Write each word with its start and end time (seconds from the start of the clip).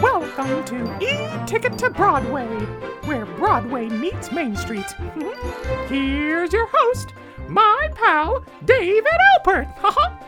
Welcome 0.00 0.64
to 0.66 0.98
E-Ticket 1.00 1.78
to 1.78 1.88
Broadway, 1.90 2.46
where 3.06 3.24
Broadway 3.24 3.88
meets 3.88 4.30
Main 4.30 4.54
Street. 4.54 4.84
Here's 5.88 6.52
your 6.52 6.68
host, 6.70 7.14
my 7.48 7.88
pal, 7.94 8.44
David 8.66 9.06
Alpert. 9.38 10.22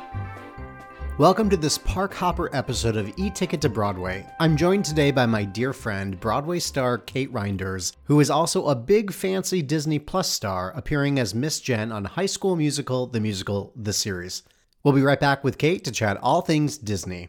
Welcome 1.20 1.50
to 1.50 1.56
this 1.58 1.76
Park 1.76 2.14
Hopper 2.14 2.48
episode 2.56 2.96
of 2.96 3.12
E-Ticket 3.18 3.60
to 3.60 3.68
Broadway. 3.68 4.24
I'm 4.40 4.56
joined 4.56 4.86
today 4.86 5.10
by 5.10 5.26
my 5.26 5.44
dear 5.44 5.74
friend, 5.74 6.18
Broadway 6.18 6.60
star 6.60 6.96
Kate 6.96 7.30
Reinders, 7.30 7.94
who 8.04 8.20
is 8.20 8.30
also 8.30 8.64
a 8.64 8.74
big 8.74 9.12
fancy 9.12 9.60
Disney 9.60 9.98
Plus 9.98 10.30
star 10.30 10.72
appearing 10.74 11.18
as 11.18 11.34
Miss 11.34 11.60
Jenn 11.60 11.92
on 11.92 12.06
High 12.06 12.24
School 12.24 12.56
Musical, 12.56 13.06
the 13.06 13.20
musical, 13.20 13.70
the 13.76 13.92
series. 13.92 14.44
We'll 14.82 14.94
be 14.94 15.02
right 15.02 15.20
back 15.20 15.44
with 15.44 15.58
Kate 15.58 15.84
to 15.84 15.92
chat 15.92 16.16
all 16.22 16.40
things 16.40 16.78
Disney. 16.78 17.28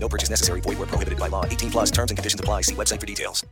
No 0.00 0.08
purchase 0.08 0.30
necessary. 0.30 0.60
Void 0.62 0.78
were 0.78 0.86
prohibited 0.86 1.18
by 1.18 1.28
law. 1.28 1.44
18 1.44 1.70
plus 1.70 1.90
terms 1.90 2.10
and 2.10 2.16
conditions 2.16 2.40
apply. 2.40 2.62
See 2.62 2.74
website 2.74 2.98
for 2.98 3.06
details. 3.06 3.44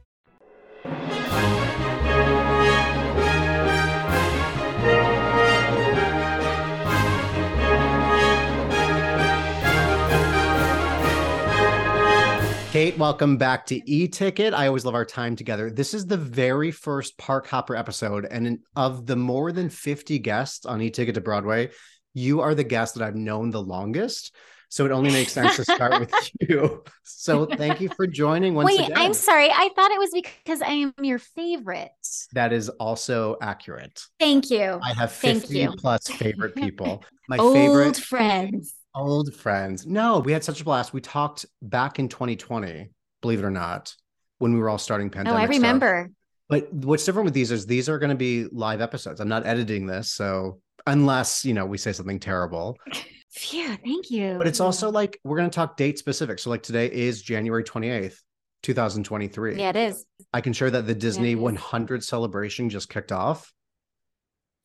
Kate, 12.71 12.97
welcome 12.97 13.39
back 13.39 13.67
to 13.67 13.91
E 13.91 14.07
Ticket. 14.07 14.55
I 14.55 14.69
always 14.69 14.85
love 14.85 14.95
our 14.95 15.05
time 15.05 15.35
together. 15.35 15.69
This 15.69 15.95
is 15.95 16.07
the 16.07 16.17
very 16.17 16.71
first 16.71 17.19
Park 17.19 17.49
Hopper 17.49 17.75
episode, 17.75 18.25
and 18.31 18.61
of 18.77 19.05
the 19.05 19.17
more 19.17 19.51
than 19.53 19.69
50 19.69 20.21
guests 20.21 20.65
on 20.65 20.81
E 20.81 20.91
Ticket 20.91 21.17
to 21.17 21.21
Broadway, 21.21 21.71
you 22.15 22.41
are 22.41 22.55
the 22.55 22.63
guest 22.63 22.95
that 22.95 23.03
I've 23.03 23.17
known 23.17 23.51
the 23.51 23.63
longest. 23.63 24.33
So 24.71 24.85
it 24.85 24.93
only 24.93 25.11
makes 25.11 25.33
sense 25.33 25.57
to 25.57 25.65
start 25.65 25.99
with 25.99 26.13
you. 26.41 26.85
So 27.03 27.47
thank 27.47 27.81
you 27.81 27.89
for 27.97 28.07
joining 28.07 28.55
once 28.55 28.67
Wait, 28.67 28.81
again. 28.81 28.93
I'm 28.97 29.15
sorry. 29.15 29.51
I 29.51 29.71
thought 29.75 29.91
it 29.91 29.99
was 29.99 30.11
because 30.13 30.61
I 30.61 30.73
am 30.73 30.93
your 31.03 31.19
favorite. 31.19 31.91
That 32.33 32.53
is 32.53 32.69
also 32.69 33.37
accurate. 33.41 34.03
Thank 34.21 34.51
you. 34.51 34.79
I 34.83 34.93
have 34.95 35.13
Thank 35.13 35.41
50 35.43 35.59
you. 35.59 35.73
plus 35.73 36.07
favorite 36.09 36.55
people. 36.55 37.03
My 37.29 37.37
favorite 37.39 37.49
Old 37.49 37.57
favorite 37.57 37.97
friends. 37.97 38.75
old 38.95 39.35
friends. 39.35 39.87
No, 39.87 40.19
we 40.21 40.33
had 40.33 40.45
such 40.45 40.61
a 40.61 40.65
blast. 40.65 40.93
We 40.93 41.01
talked 41.01 41.47
back 41.63 41.99
in 41.99 42.09
2020, 42.09 42.91
believe 43.21 43.39
it 43.39 43.45
or 43.45 43.51
not, 43.51 43.95
when 44.39 44.53
we 44.55 44.59
were 44.61 44.69
all 44.71 44.79
starting 44.79 45.11
pandemic. 45.11 45.39
Oh. 45.39 45.43
I 45.43 45.45
stuff. 45.47 45.57
remember. 45.57 46.11
But 46.49 46.73
what's 46.73 47.05
different 47.05 47.27
with 47.27 47.35
these 47.35 47.51
is 47.51 47.67
these 47.67 47.89
are 47.91 47.99
going 47.99 48.11
to 48.11 48.17
be 48.17 48.47
live 48.53 48.81
episodes. 48.81 49.21
I'm 49.21 49.29
not 49.29 49.47
editing 49.47 49.87
this, 49.87 50.11
so 50.13 50.61
unless 50.87 51.45
you 51.45 51.53
know 51.53 51.67
we 51.67 51.77
say 51.79 51.93
something 51.93 52.19
terrible. 52.21 52.77
Phew, 53.31 53.77
thank 53.77 54.11
you. 54.11 54.37
But 54.39 54.47
it's 54.47 54.61
also 54.61 54.91
like 54.91 55.21
we're 55.25 55.37
going 55.37 55.51
to 55.51 55.55
talk 55.55 55.77
date 55.77 55.99
specific. 55.99 56.39
So 56.39 56.51
like 56.51 56.63
today 56.63 56.91
is 56.91 57.23
January 57.23 57.63
28th, 57.63 58.17
2023. 58.63 59.57
Yeah, 59.57 59.71
it 59.71 59.77
is. 59.77 60.05
I 60.33 60.41
can 60.41 60.53
share 60.53 60.71
that 60.71 60.87
the 60.87 60.95
Disney 60.95 61.33
is. 61.33 61.37
100 61.39 62.03
celebration 62.05 62.71
just 62.71 62.89
kicked 62.89 63.13
off. 63.13 63.53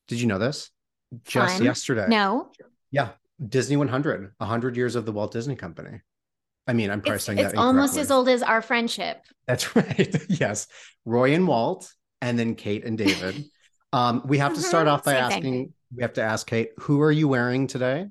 Did 0.07 0.21
you 0.21 0.27
know 0.27 0.39
this? 0.39 0.69
Just 1.25 1.57
Fun. 1.57 1.63
yesterday. 1.65 2.07
No. 2.09 2.51
Yeah, 2.91 3.09
Disney 3.45 3.77
100, 3.77 4.31
100 4.37 4.77
years 4.77 4.95
of 4.95 5.05
the 5.05 5.11
Walt 5.11 5.31
Disney 5.31 5.55
Company. 5.55 6.01
I 6.65 6.73
mean, 6.73 6.89
I'm 6.89 7.01
probably 7.01 7.15
It's, 7.15 7.25
saying 7.25 7.39
it's 7.39 7.53
that 7.53 7.59
almost 7.59 7.97
as 7.97 8.09
old 8.11 8.29
as 8.29 8.41
our 8.41 8.61
friendship. 8.61 9.21
That's 9.47 9.75
right. 9.75 10.15
yes. 10.29 10.67
Roy 11.05 11.33
and 11.33 11.47
Walt, 11.47 11.91
and 12.21 12.39
then 12.39 12.55
Kate 12.55 12.85
and 12.85 12.97
David. 12.97 13.43
um, 13.93 14.23
we 14.25 14.37
have 14.37 14.53
to 14.53 14.61
start 14.61 14.87
Mhm, 14.87 14.91
off 14.91 15.03
by 15.03 15.13
same 15.13 15.29
thing. 15.29 15.35
asking, 15.37 15.73
we 15.95 16.01
have 16.01 16.13
to 16.13 16.21
ask 16.21 16.47
Kate, 16.47 16.69
who 16.79 17.01
are 17.01 17.11
you 17.11 17.27
wearing 17.27 17.67
today? 17.67 18.07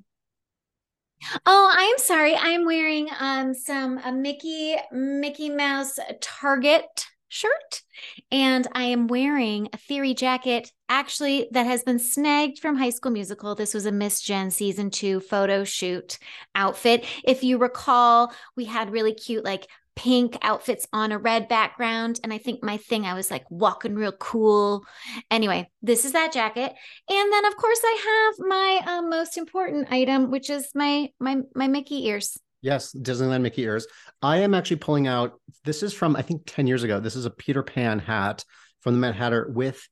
Oh, 1.46 1.72
I'm 1.72 1.98
sorry. 1.98 2.34
I'm 2.36 2.64
wearing 2.64 3.08
um 3.18 3.54
some 3.54 3.98
a 3.98 4.12
Mickey 4.12 4.76
Mickey 4.90 5.50
Mouse 5.50 5.98
Target 6.20 7.06
shirt 7.28 7.82
and 8.30 8.68
I 8.74 8.84
am 8.84 9.06
wearing 9.06 9.68
a 9.72 9.78
theory 9.78 10.12
jacket 10.12 10.70
actually 10.90 11.48
that 11.52 11.64
has 11.64 11.82
been 11.82 11.98
snagged 11.98 12.58
from 12.58 12.76
High 12.76 12.90
School 12.90 13.12
Musical. 13.12 13.54
This 13.54 13.72
was 13.72 13.86
a 13.86 13.92
Miss 13.92 14.20
Jenn 14.20 14.50
season 14.50 14.90
2 14.90 15.20
photo 15.20 15.64
shoot 15.64 16.18
outfit. 16.54 17.06
If 17.24 17.42
you 17.42 17.56
recall, 17.56 18.32
we 18.54 18.66
had 18.66 18.90
really 18.90 19.14
cute 19.14 19.44
like 19.44 19.66
pink 19.94 20.36
outfits 20.42 20.86
on 20.92 21.12
a 21.12 21.18
red 21.18 21.48
background. 21.48 22.20
And 22.22 22.32
I 22.32 22.38
think 22.38 22.62
my 22.62 22.76
thing, 22.76 23.04
I 23.04 23.14
was 23.14 23.30
like 23.30 23.44
walking 23.50 23.94
real 23.94 24.12
cool. 24.12 24.84
Anyway, 25.30 25.70
this 25.82 26.04
is 26.04 26.12
that 26.12 26.32
jacket. 26.32 26.72
And 27.08 27.32
then 27.32 27.44
of 27.44 27.56
course 27.56 27.80
I 27.84 28.30
have 28.38 28.46
my 28.46 28.80
um, 28.86 29.10
most 29.10 29.36
important 29.36 29.90
item, 29.90 30.30
which 30.30 30.50
is 30.50 30.68
my 30.74 31.10
my 31.20 31.38
my 31.54 31.68
Mickey 31.68 32.06
ears. 32.06 32.38
Yes, 32.60 32.94
Disneyland 32.94 33.42
Mickey 33.42 33.62
ears. 33.62 33.86
I 34.22 34.38
am 34.38 34.54
actually 34.54 34.76
pulling 34.76 35.08
out. 35.08 35.40
This 35.64 35.82
is 35.82 35.92
from 35.92 36.16
I 36.16 36.22
think 36.22 36.42
ten 36.46 36.66
years 36.66 36.84
ago. 36.84 37.00
This 37.00 37.16
is 37.16 37.26
a 37.26 37.30
Peter 37.30 37.62
Pan 37.62 37.98
hat 37.98 38.44
from 38.80 38.94
the 38.94 39.00
Mad 39.00 39.14
Hatter 39.14 39.50
with 39.52 39.88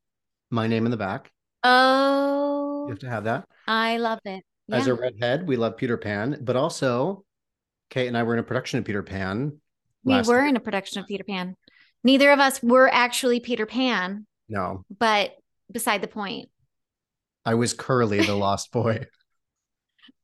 my 0.51 0.67
name 0.67 0.85
in 0.85 0.91
the 0.91 0.97
back. 0.97 1.31
Oh, 1.63 2.85
you 2.87 2.91
have 2.91 3.01
to 3.01 3.11
have 3.11 3.25
that. 3.25 3.45
I 3.67 3.99
love 3.99 4.21
it. 4.25 4.45
Yeah. 4.67 4.77
As 4.77 4.87
a 4.87 4.95
redhead, 4.95 5.47
we 5.49 5.57
love 5.57 5.77
Peter 5.77 5.97
Pan, 5.97 6.39
but 6.41 6.57
also 6.57 7.25
Kate 7.91 8.07
and 8.07 8.17
I 8.17 8.23
were 8.23 8.35
in 8.35 8.39
a 8.39 8.45
production 8.45 8.79
of 8.79 8.85
Peter 8.85 9.03
Pan 9.03 9.59
we 10.05 10.21
were 10.23 10.47
in 10.47 10.57
a 10.57 10.61
production 10.61 11.01
of 11.01 11.07
Peter 11.07 11.25
Pan. 11.25 11.57
Neither 12.03 12.31
of 12.31 12.41
us 12.41 12.63
were 12.63 12.89
actually 12.93 13.41
Peter 13.41 13.67
Pan. 13.67 14.27
No. 14.49 14.85
But 14.99 15.33
beside 15.71 16.03
the 16.03 16.09
point. 16.09 16.49
I 17.45 17.55
was 17.55 17.75
Curly, 17.75 18.21
the 18.21 18.35
lost 18.37 18.73
boy. 18.73 19.07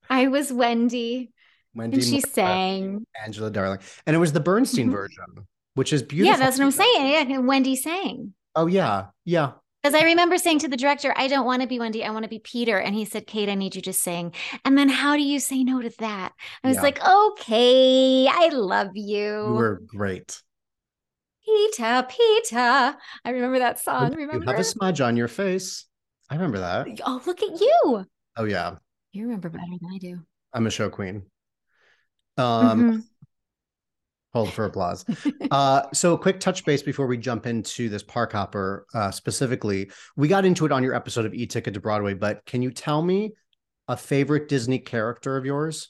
I 0.08 0.28
was 0.28 0.52
Wendy. 0.52 1.32
Wendy 1.74 1.96
and 1.96 2.04
she 2.04 2.20
sang 2.20 3.04
Angela 3.22 3.50
Darling. 3.50 3.80
And 4.06 4.16
it 4.16 4.18
was 4.18 4.32
the 4.32 4.40
Bernstein 4.40 4.86
mm-hmm. 4.86 4.94
version, 4.94 5.24
which 5.74 5.92
is 5.92 6.02
beautiful. 6.02 6.32
Yeah, 6.32 6.44
that's 6.44 6.58
what 6.58 6.64
I'm 6.64 6.70
saying. 6.70 7.30
Yeah, 7.30 7.38
Wendy 7.38 7.76
sang. 7.76 8.32
Oh 8.54 8.66
yeah. 8.66 9.06
Yeah. 9.24 9.52
Because 9.86 10.02
I 10.02 10.04
remember 10.04 10.36
saying 10.36 10.58
to 10.60 10.68
the 10.68 10.76
director, 10.76 11.14
I 11.16 11.28
don't 11.28 11.46
want 11.46 11.62
to 11.62 11.68
be 11.68 11.78
Wendy, 11.78 12.02
I 12.02 12.10
want 12.10 12.24
to 12.24 12.28
be 12.28 12.40
Peter. 12.40 12.76
And 12.76 12.92
he 12.92 13.04
said, 13.04 13.28
Kate, 13.28 13.48
I 13.48 13.54
need 13.54 13.76
you 13.76 13.82
to 13.82 13.92
sing. 13.92 14.32
And 14.64 14.76
then 14.76 14.88
how 14.88 15.14
do 15.14 15.22
you 15.22 15.38
say 15.38 15.62
no 15.62 15.80
to 15.80 15.90
that? 16.00 16.32
I 16.64 16.66
was 16.66 16.78
yeah. 16.78 16.82
like, 16.82 17.00
okay, 17.08 18.26
I 18.26 18.48
love 18.48 18.90
you. 18.94 19.46
You 19.46 19.54
were 19.54 19.82
great. 19.86 20.42
Peter, 21.44 22.04
Peter. 22.08 22.96
I 23.24 23.30
remember 23.30 23.60
that 23.60 23.78
song. 23.78 24.10
Remember? 24.10 24.44
You 24.44 24.50
have 24.50 24.58
a 24.58 24.64
smudge 24.64 25.00
on 25.00 25.16
your 25.16 25.28
face. 25.28 25.86
I 26.28 26.34
remember 26.34 26.58
that. 26.58 26.88
Oh, 27.06 27.22
look 27.24 27.40
at 27.40 27.60
you. 27.60 28.04
Oh, 28.36 28.44
yeah. 28.44 28.78
You 29.12 29.26
remember 29.26 29.50
better 29.50 29.66
than 29.70 29.88
I 29.94 29.98
do. 29.98 30.18
I'm 30.52 30.66
a 30.66 30.70
show 30.70 30.90
queen. 30.90 31.22
Um, 32.36 32.80
mm-hmm. 32.80 32.98
Hold 34.36 34.52
for 34.52 34.66
applause. 34.66 35.02
uh, 35.50 35.84
so, 35.94 36.12
a 36.12 36.18
quick 36.18 36.40
touch 36.40 36.62
base 36.66 36.82
before 36.82 37.06
we 37.06 37.16
jump 37.16 37.46
into 37.46 37.88
this 37.88 38.02
park 38.02 38.32
hopper 38.32 38.84
uh, 38.92 39.10
specifically. 39.10 39.90
We 40.14 40.28
got 40.28 40.44
into 40.44 40.66
it 40.66 40.72
on 40.72 40.82
your 40.82 40.94
episode 40.94 41.24
of 41.24 41.32
E 41.32 41.46
Ticket 41.46 41.72
to 41.72 41.80
Broadway, 41.80 42.12
but 42.12 42.44
can 42.44 42.60
you 42.60 42.70
tell 42.70 43.00
me 43.00 43.32
a 43.88 43.96
favorite 43.96 44.46
Disney 44.48 44.78
character 44.78 45.38
of 45.38 45.46
yours? 45.46 45.88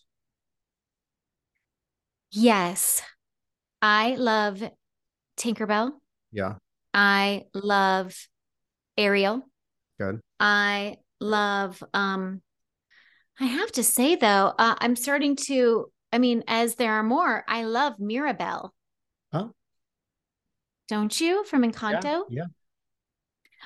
Yes. 2.31 3.03
I 3.83 4.15
love 4.15 4.63
Tinkerbell. 5.37 5.91
Yeah. 6.31 6.55
I 6.95 7.47
love 7.53 8.15
Ariel. 8.97 9.43
Good. 9.99 10.21
I 10.39 10.99
love 11.19 11.83
um 11.93 12.43
I 13.41 13.47
have 13.47 13.73
to 13.73 13.83
say 13.83 14.15
though, 14.15 14.55
uh, 14.57 14.77
I'm 14.79 14.95
starting 14.95 15.35
to 15.47 15.91
I 16.13 16.19
mean, 16.19 16.45
as 16.47 16.77
there 16.77 16.95
are 16.95 17.03
more, 17.03 17.45
I 17.49 17.65
love 17.65 17.99
Mirabel. 17.99 18.73
Huh? 19.33 19.49
Don't 20.89 21.21
you 21.21 21.45
from 21.45 21.63
Encanto? 21.63 22.23
Yeah. 22.29 22.43
yeah. 22.43 22.45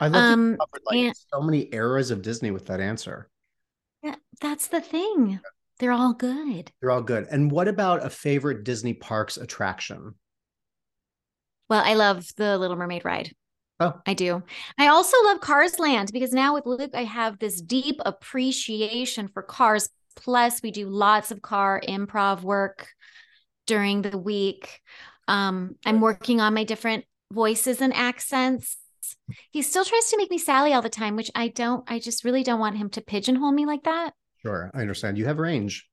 I 0.00 0.08
love 0.08 0.22
um, 0.22 0.56
covered, 0.58 0.82
like 0.86 0.96
and, 0.98 1.14
so 1.32 1.40
many 1.42 1.68
eras 1.72 2.10
of 2.10 2.22
Disney 2.22 2.50
with 2.50 2.66
that 2.66 2.80
answer. 2.80 3.28
Yeah, 4.02 4.14
that's 4.40 4.68
the 4.68 4.80
thing. 4.80 5.40
They're 5.78 5.92
all 5.92 6.14
good. 6.14 6.72
They're 6.80 6.90
all 6.90 7.02
good. 7.02 7.26
And 7.30 7.50
what 7.50 7.68
about 7.68 8.04
a 8.04 8.10
favorite 8.10 8.64
Disney 8.64 8.94
parks 8.94 9.36
attraction? 9.36 10.14
Well, 11.68 11.82
I 11.84 11.94
love 11.94 12.26
the 12.36 12.58
Little 12.58 12.76
Mermaid 12.76 13.04
ride. 13.04 13.32
Oh, 13.78 13.94
I 14.06 14.12
do. 14.12 14.42
I 14.78 14.88
also 14.88 15.16
love 15.24 15.40
Cars 15.40 15.78
Land 15.78 16.10
because 16.12 16.32
now 16.32 16.54
with 16.54 16.66
Luke, 16.66 16.90
I 16.94 17.04
have 17.04 17.38
this 17.38 17.60
deep 17.62 17.96
appreciation 18.04 19.28
for 19.28 19.42
cars 19.42 19.88
Plus, 20.20 20.62
we 20.62 20.70
do 20.70 20.88
lots 20.88 21.30
of 21.30 21.42
car 21.42 21.80
improv 21.86 22.42
work 22.42 22.88
during 23.66 24.02
the 24.02 24.18
week. 24.18 24.80
Um, 25.28 25.76
I'm 25.86 26.00
working 26.00 26.40
on 26.40 26.54
my 26.54 26.64
different 26.64 27.04
voices 27.32 27.80
and 27.80 27.94
accents. 27.94 28.76
He 29.50 29.62
still 29.62 29.84
tries 29.84 30.10
to 30.10 30.16
make 30.16 30.30
me 30.30 30.38
Sally 30.38 30.72
all 30.72 30.82
the 30.82 30.90
time, 30.90 31.16
which 31.16 31.30
I 31.34 31.48
don't, 31.48 31.84
I 31.90 31.98
just 31.98 32.24
really 32.24 32.42
don't 32.42 32.60
want 32.60 32.76
him 32.76 32.90
to 32.90 33.00
pigeonhole 33.00 33.52
me 33.52 33.64
like 33.64 33.84
that. 33.84 34.12
Sure. 34.42 34.70
I 34.74 34.80
understand. 34.80 35.18
You 35.18 35.26
have 35.26 35.38
range. 35.38 35.88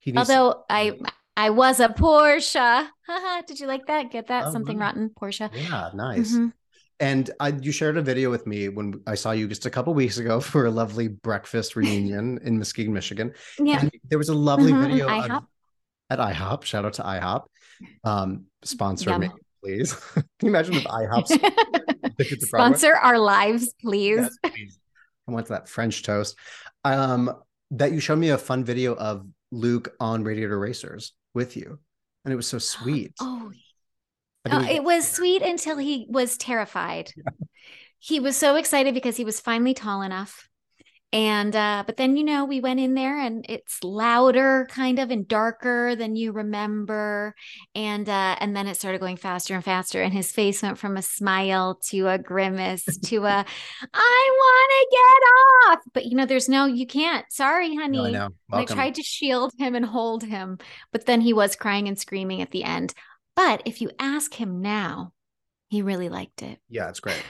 He 0.00 0.16
Although 0.16 0.64
I, 0.68 0.98
I 1.36 1.50
was 1.50 1.78
a 1.80 1.88
Portia. 1.88 2.90
Did 3.46 3.60
you 3.60 3.66
like 3.66 3.86
that? 3.86 4.10
Get 4.10 4.26
that? 4.28 4.46
Oh, 4.46 4.52
Something 4.52 4.78
rotten, 4.78 5.10
Portia. 5.10 5.50
Yeah, 5.54 5.90
nice. 5.94 6.32
Mm-hmm. 6.32 6.48
And 7.00 7.30
I, 7.40 7.48
you 7.48 7.72
shared 7.72 7.96
a 7.96 8.02
video 8.02 8.30
with 8.30 8.46
me 8.46 8.68
when 8.68 9.02
I 9.06 9.14
saw 9.14 9.32
you 9.32 9.48
just 9.48 9.66
a 9.66 9.70
couple 9.70 9.92
weeks 9.94 10.18
ago 10.18 10.40
for 10.52 10.66
a 10.66 10.70
lovely 10.70 11.08
breakfast 11.08 11.76
reunion 11.76 12.38
in 12.44 12.58
Muskegon, 12.58 12.92
Michigan. 12.92 13.32
Yeah. 13.58 13.80
And 13.80 13.90
there 14.08 14.18
was 14.18 14.28
a 14.28 14.34
lovely 14.34 14.72
mm-hmm. 14.72 14.82
video 14.82 15.08
of, 15.08 15.44
at 16.10 16.18
IHOP. 16.18 16.64
Shout 16.64 16.84
out 16.84 16.94
to 16.94 17.02
IHOP. 17.02 17.44
Um, 18.04 18.46
sponsor 18.62 19.10
Yum. 19.10 19.20
me, 19.20 19.30
please. 19.62 19.94
Can 20.14 20.24
you 20.42 20.48
imagine 20.48 20.74
if 20.74 20.84
IHOP 20.84 22.40
sponsor 22.42 22.94
our 22.94 23.18
lives, 23.18 23.74
please? 23.80 24.20
Yes, 24.20 24.38
please. 24.44 24.78
I 25.28 25.32
want 25.32 25.48
that 25.48 25.68
French 25.68 26.02
toast. 26.02 26.36
Um, 26.84 27.34
that 27.72 27.92
you 27.92 28.00
showed 28.00 28.18
me 28.18 28.30
a 28.30 28.38
fun 28.38 28.64
video 28.64 28.94
of 28.94 29.26
Luke 29.50 29.94
on 29.98 30.24
Radiator 30.24 30.58
Racers 30.58 31.12
with 31.34 31.56
you, 31.56 31.78
and 32.24 32.32
it 32.32 32.36
was 32.36 32.46
so 32.46 32.58
sweet. 32.58 33.14
Oh 33.20 33.50
Oh, 34.50 34.64
it 34.64 34.82
was 34.82 35.08
sweet 35.08 35.42
until 35.42 35.78
he 35.78 36.06
was 36.08 36.36
terrified. 36.36 37.12
Yeah. 37.16 37.46
He 37.98 38.18
was 38.18 38.36
so 38.36 38.56
excited 38.56 38.94
because 38.94 39.16
he 39.16 39.24
was 39.24 39.40
finally 39.40 39.74
tall 39.74 40.02
enough. 40.02 40.48
And 41.14 41.54
uh, 41.54 41.84
but 41.86 41.98
then 41.98 42.16
you 42.16 42.24
know 42.24 42.46
we 42.46 42.60
went 42.60 42.80
in 42.80 42.94
there 42.94 43.20
and 43.20 43.44
it's 43.46 43.84
louder 43.84 44.66
kind 44.70 44.98
of 44.98 45.10
and 45.10 45.28
darker 45.28 45.94
than 45.94 46.16
you 46.16 46.32
remember. 46.32 47.34
And 47.74 48.08
uh, 48.08 48.36
and 48.40 48.56
then 48.56 48.66
it 48.66 48.76
started 48.76 49.00
going 49.00 49.18
faster 49.18 49.54
and 49.54 49.62
faster. 49.62 50.00
And 50.00 50.12
his 50.12 50.32
face 50.32 50.62
went 50.62 50.78
from 50.78 50.96
a 50.96 51.02
smile 51.02 51.78
to 51.90 52.08
a 52.08 52.18
grimace 52.18 52.84
to 52.84 53.24
a 53.26 53.44
I 53.94 54.30
want 54.40 54.72
to 54.72 54.88
get 54.90 55.70
off. 55.70 55.78
But 55.92 56.06
you 56.06 56.16
know, 56.16 56.24
there's 56.24 56.48
no, 56.48 56.64
you 56.64 56.86
can't. 56.86 57.26
Sorry, 57.30 57.76
honey. 57.76 58.12
No, 58.12 58.30
I. 58.50 58.62
I 58.62 58.64
tried 58.64 58.94
to 58.94 59.02
shield 59.02 59.52
him 59.58 59.74
and 59.74 59.84
hold 59.84 60.24
him, 60.24 60.58
but 60.92 61.04
then 61.04 61.20
he 61.20 61.34
was 61.34 61.56
crying 61.56 61.88
and 61.88 61.98
screaming 61.98 62.40
at 62.40 62.50
the 62.52 62.64
end. 62.64 62.94
But 63.34 63.62
if 63.64 63.80
you 63.80 63.90
ask 63.98 64.34
him 64.34 64.60
now, 64.60 65.12
he 65.68 65.82
really 65.82 66.08
liked 66.08 66.42
it. 66.42 66.58
Yeah, 66.68 66.88
it's 66.88 67.00
great. 67.00 67.22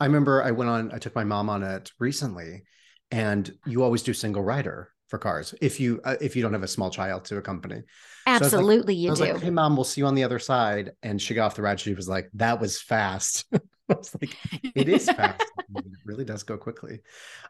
I 0.00 0.06
remember 0.06 0.42
I 0.42 0.50
went 0.50 0.70
on, 0.70 0.92
I 0.92 0.98
took 0.98 1.14
my 1.14 1.24
mom 1.24 1.48
on 1.48 1.62
it 1.62 1.92
recently, 1.98 2.64
and 3.10 3.50
you 3.64 3.82
always 3.82 4.02
do 4.02 4.12
single 4.12 4.42
rider 4.42 4.90
for 5.08 5.18
cars 5.18 5.54
if 5.60 5.78
you 5.78 6.00
uh, 6.04 6.16
if 6.20 6.34
you 6.34 6.42
don't 6.42 6.52
have 6.52 6.62
a 6.62 6.68
small 6.68 6.90
child 6.90 7.24
to 7.26 7.38
accompany. 7.38 7.82
Absolutely, 8.26 8.94
so 9.06 9.10
like, 9.10 9.18
you 9.20 9.26
do. 9.26 9.32
Like, 9.34 9.42
hey, 9.42 9.50
mom, 9.50 9.76
we'll 9.76 9.84
see 9.84 10.00
you 10.00 10.06
on 10.06 10.14
the 10.14 10.24
other 10.24 10.38
side. 10.38 10.92
And 11.02 11.22
she 11.22 11.34
got 11.34 11.46
off 11.46 11.54
the 11.54 11.62
ride. 11.62 11.80
She 11.80 11.94
was 11.94 12.08
like, 12.08 12.28
"That 12.34 12.60
was 12.60 12.80
fast." 12.80 13.46
I 13.52 13.94
was 13.94 14.14
like, 14.20 14.36
"It 14.74 14.88
is 14.88 15.06
fast. 15.06 15.44
it 15.76 15.84
really 16.04 16.24
does 16.24 16.42
go 16.42 16.56
quickly." 16.56 17.00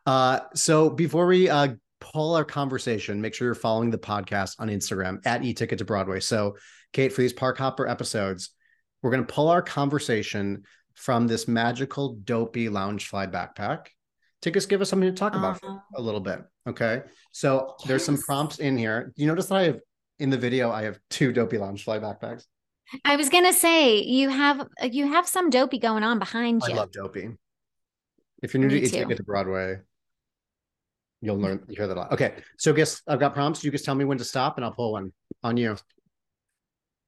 Uh, 0.04 0.40
so 0.54 0.90
before 0.90 1.26
we 1.26 1.48
uh, 1.48 1.68
pull 2.00 2.34
our 2.34 2.44
conversation, 2.44 3.20
make 3.20 3.34
sure 3.34 3.46
you're 3.46 3.54
following 3.54 3.90
the 3.90 3.98
podcast 3.98 4.56
on 4.58 4.68
Instagram 4.68 5.20
at 5.24 5.40
eTicket 5.40 5.78
to 5.78 5.84
Broadway. 5.84 6.20
So 6.20 6.56
Kate, 6.96 7.12
for 7.12 7.20
these 7.20 7.34
Park 7.34 7.58
Hopper 7.58 7.86
episodes, 7.86 8.52
we're 9.02 9.10
going 9.10 9.26
to 9.26 9.30
pull 9.30 9.50
our 9.50 9.60
conversation 9.60 10.62
from 10.94 11.26
this 11.26 11.46
magical, 11.46 12.14
dopey 12.24 12.70
Loungefly 12.70 13.30
backpack 13.30 13.88
to 14.40 14.50
just 14.50 14.70
give 14.70 14.80
us 14.80 14.88
something 14.88 15.10
to 15.10 15.14
talk 15.14 15.34
about 15.34 15.62
uh-huh. 15.62 15.78
a 15.94 16.00
little 16.00 16.20
bit. 16.20 16.40
Okay. 16.66 17.02
So 17.32 17.74
yes. 17.80 17.86
there's 17.86 18.04
some 18.04 18.16
prompts 18.16 18.60
in 18.60 18.78
here. 18.78 19.12
You 19.14 19.26
notice 19.26 19.48
that 19.48 19.56
I 19.56 19.62
have 19.64 19.80
in 20.20 20.30
the 20.30 20.38
video, 20.38 20.70
I 20.70 20.84
have 20.84 20.98
two 21.10 21.34
dopey 21.34 21.58
Loungefly 21.58 22.00
backpacks. 22.00 22.46
I 23.04 23.16
was 23.16 23.28
gonna 23.28 23.52
say 23.52 24.00
you 24.00 24.30
have 24.30 24.66
you 24.80 25.06
have 25.06 25.28
some 25.28 25.50
dopey 25.50 25.78
going 25.78 26.02
on 26.02 26.18
behind 26.18 26.62
you. 26.66 26.72
I 26.72 26.76
love 26.78 26.92
dopey. 26.92 27.28
If 28.42 28.54
you're 28.54 28.62
new 28.62 28.68
Me 28.68 28.80
to 28.80 28.88
Ticket 28.88 29.18
to 29.18 29.22
Broadway, 29.22 29.80
you'll 31.20 31.36
learn 31.36 31.62
you 31.68 31.76
hear 31.76 31.88
that 31.88 31.96
a 31.96 32.00
lot. 32.00 32.12
Okay, 32.12 32.36
so 32.56 32.72
guess 32.72 33.02
I've 33.06 33.20
got 33.20 33.34
prompts. 33.34 33.64
You 33.64 33.70
just 33.70 33.84
tell 33.84 33.96
me 33.96 34.06
when 34.06 34.16
to 34.18 34.24
stop, 34.24 34.56
and 34.56 34.64
I'll 34.64 34.72
pull 34.72 34.92
one 34.92 35.12
on 35.42 35.56
you. 35.58 35.76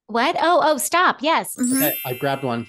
What? 0.08 0.36
Oh, 0.40 0.60
oh, 0.62 0.78
stop. 0.78 1.22
Yes. 1.22 1.54
Mm-hmm. 1.56 1.76
Okay, 1.76 1.96
I 2.04 2.14
grabbed 2.14 2.42
one. 2.42 2.66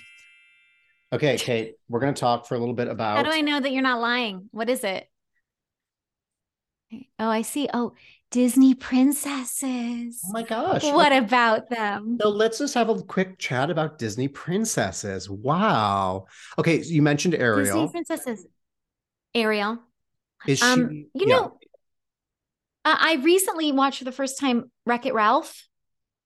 Okay, 1.12 1.38
Kate, 1.40 1.76
we're 1.88 2.00
going 2.00 2.14
to 2.14 2.20
talk 2.20 2.48
for 2.48 2.56
a 2.56 2.60
little 2.60 2.76
bit 2.76 2.88
about. 2.88 3.18
How 3.18 3.24
do 3.24 3.32
I 3.32 3.42
know 3.42 3.60
that 3.60 3.72
you're 3.72 3.82
not 3.82 4.00
lying? 4.00 4.50
What 4.52 4.70
is 4.70 4.84
it? 4.84 5.10
Oh, 7.18 7.30
I 7.30 7.44
see. 7.44 7.70
Oh, 7.74 7.94
Disney 8.32 8.76
princesses. 8.76 10.22
Oh 10.26 10.32
my 10.32 10.44
gosh. 10.44 10.84
What 10.84 11.12
okay. 11.12 11.18
about 11.18 11.70
them? 11.70 12.18
So 12.22 12.30
let's 12.30 12.60
just 12.60 12.74
have 12.74 12.90
a 12.90 13.02
quick 13.02 13.40
chat 13.40 13.70
about 13.70 13.98
Disney 13.98 14.28
princesses. 14.28 15.30
Wow. 15.30 16.26
Okay, 16.58 16.82
so 16.84 16.92
you 16.92 17.02
mentioned 17.02 17.36
Ariel. 17.36 17.64
Disney 17.64 17.92
princesses. 17.92 18.46
Ariel. 19.34 19.80
Is 20.48 20.60
she 20.60 20.66
um, 20.66 20.90
you 20.92 21.10
yeah. 21.28 21.36
know 21.36 21.60
uh, 22.86 22.96
I 22.98 23.16
recently 23.24 23.72
watched 23.72 24.00
for 24.00 24.06
the 24.06 24.12
first 24.12 24.40
time 24.40 24.72
Wreck-It 24.86 25.14
Ralph. 25.14 25.68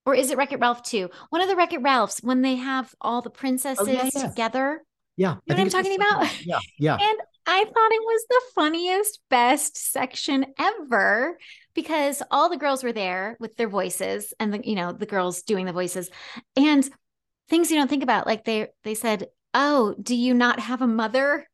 Or 0.06 0.14
is 0.14 0.30
it 0.30 0.36
Wreck-It 0.36 0.60
Ralph 0.60 0.82
2? 0.82 1.08
One 1.30 1.40
of 1.40 1.48
the 1.48 1.56
Wreck-It 1.56 1.82
Ralphs 1.82 2.20
when 2.22 2.42
they 2.42 2.56
have 2.56 2.94
all 3.00 3.22
the 3.22 3.30
princesses 3.30 3.88
oh, 3.88 3.90
yeah, 3.90 4.08
yeah. 4.14 4.28
together. 4.28 4.82
Yeah. 5.16 5.36
You 5.46 5.54
know 5.54 5.56
what 5.56 5.60
I'm 5.60 5.68
talking 5.70 5.96
about? 5.96 6.28
Yeah. 6.44 6.58
Yeah. 6.78 6.98
And 7.00 7.18
I 7.46 7.64
thought 7.64 7.92
it 7.92 8.02
was 8.02 8.24
the 8.28 8.42
funniest, 8.54 9.20
best 9.28 9.76
section 9.76 10.46
ever 10.58 11.38
because 11.74 12.22
all 12.30 12.48
the 12.48 12.56
girls 12.56 12.82
were 12.82 12.92
there 12.92 13.36
with 13.38 13.56
their 13.56 13.68
voices 13.68 14.32
and 14.40 14.52
the, 14.52 14.60
you 14.66 14.74
know, 14.74 14.92
the 14.92 15.06
girls 15.06 15.42
doing 15.42 15.66
the 15.66 15.72
voices 15.72 16.10
and 16.56 16.88
things 17.48 17.70
you 17.70 17.76
don't 17.76 17.88
think 17.88 18.02
about. 18.02 18.26
Like 18.26 18.44
they 18.44 18.68
they 18.82 18.94
said, 18.94 19.28
Oh, 19.52 19.94
do 20.02 20.16
you 20.16 20.34
not 20.34 20.58
have 20.58 20.82
a 20.82 20.86
mother? 20.86 21.46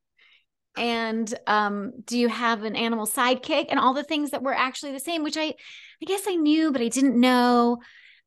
And 0.76 1.32
um, 1.46 1.92
do 2.04 2.16
you 2.16 2.28
have 2.28 2.62
an 2.62 2.76
animal 2.76 3.06
sidekick? 3.06 3.66
And 3.68 3.80
all 3.80 3.92
the 3.92 4.04
things 4.04 4.30
that 4.30 4.42
were 4.42 4.54
actually 4.54 4.92
the 4.92 5.00
same, 5.00 5.24
which 5.24 5.36
I 5.36 5.54
I 6.02 6.06
guess 6.06 6.22
I 6.28 6.36
knew, 6.36 6.72
but 6.72 6.80
I 6.80 6.88
didn't 6.88 7.18
know. 7.18 7.78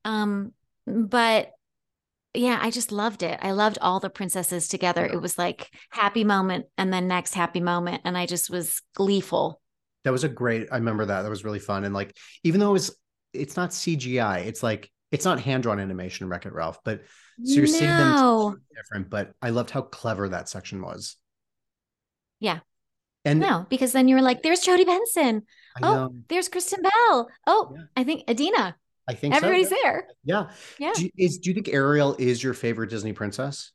Um, 0.05 0.53
but 0.85 1.51
yeah, 2.33 2.57
I 2.61 2.71
just 2.71 2.91
loved 2.91 3.21
it. 3.23 3.39
I 3.41 3.51
loved 3.51 3.77
all 3.81 3.99
the 3.99 4.09
princesses 4.09 4.67
together. 4.67 5.05
It 5.05 5.21
was 5.21 5.37
like 5.37 5.69
happy 5.91 6.23
moment 6.23 6.65
and 6.77 6.91
then 6.91 7.07
next 7.07 7.35
happy 7.35 7.59
moment. 7.59 8.01
And 8.05 8.17
I 8.17 8.25
just 8.25 8.49
was 8.49 8.81
gleeful. 8.95 9.61
That 10.03 10.11
was 10.11 10.23
a 10.23 10.29
great, 10.29 10.67
I 10.71 10.77
remember 10.77 11.05
that. 11.05 11.21
That 11.21 11.29
was 11.29 11.45
really 11.45 11.59
fun. 11.59 11.83
And 11.83 11.93
like, 11.93 12.15
even 12.43 12.59
though 12.59 12.69
it 12.69 12.73
was, 12.73 12.97
it's 13.33 13.55
not 13.55 13.69
CGI, 13.69 14.45
it's 14.45 14.63
like, 14.63 14.91
it's 15.11 15.25
not 15.25 15.39
hand 15.39 15.63
drawn 15.63 15.79
animation, 15.79 16.27
Wreck 16.27 16.47
It 16.47 16.53
Ralph, 16.53 16.79
but 16.83 17.01
so 17.43 17.53
you're 17.53 17.65
no. 17.65 17.71
seeing 17.71 17.89
them 17.91 18.61
different. 18.75 19.09
But 19.11 19.33
I 19.41 19.51
loved 19.51 19.69
how 19.69 19.81
clever 19.81 20.29
that 20.29 20.49
section 20.49 20.81
was. 20.81 21.17
Yeah. 22.39 22.59
And 23.23 23.39
no, 23.39 23.65
because 23.69 23.91
then 23.91 24.07
you 24.07 24.15
were 24.15 24.21
like, 24.21 24.41
there's 24.41 24.61
Jodi 24.61 24.85
Benson. 24.85 25.43
oh, 25.81 26.13
there's 26.29 26.49
Kristen 26.49 26.81
Bell. 26.81 27.29
Oh, 27.47 27.73
yeah. 27.75 27.83
I 27.95 28.03
think 28.03 28.29
Idina. 28.29 28.75
I 29.07 29.13
think 29.13 29.35
everybody's 29.35 29.69
so. 29.69 29.75
there. 29.83 30.07
Yeah. 30.23 30.49
Yeah. 30.79 30.93
Do 30.95 31.03
you, 31.03 31.09
is, 31.17 31.37
do 31.37 31.49
you 31.49 31.53
think 31.53 31.69
Ariel 31.69 32.15
is 32.17 32.43
your 32.43 32.53
favorite 32.53 32.89
Disney 32.89 33.13
princess? 33.13 33.71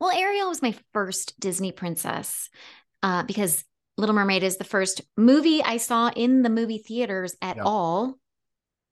Well, 0.00 0.10
Ariel 0.10 0.48
was 0.48 0.62
my 0.62 0.74
first 0.92 1.38
Disney 1.38 1.72
princess 1.72 2.50
uh, 3.02 3.22
because 3.22 3.64
Little 3.96 4.14
Mermaid 4.14 4.42
is 4.42 4.56
the 4.56 4.64
first 4.64 5.02
movie 5.16 5.62
I 5.62 5.76
saw 5.76 6.10
in 6.10 6.42
the 6.42 6.50
movie 6.50 6.78
theaters 6.78 7.36
at 7.40 7.56
yeah. 7.56 7.62
all. 7.64 8.18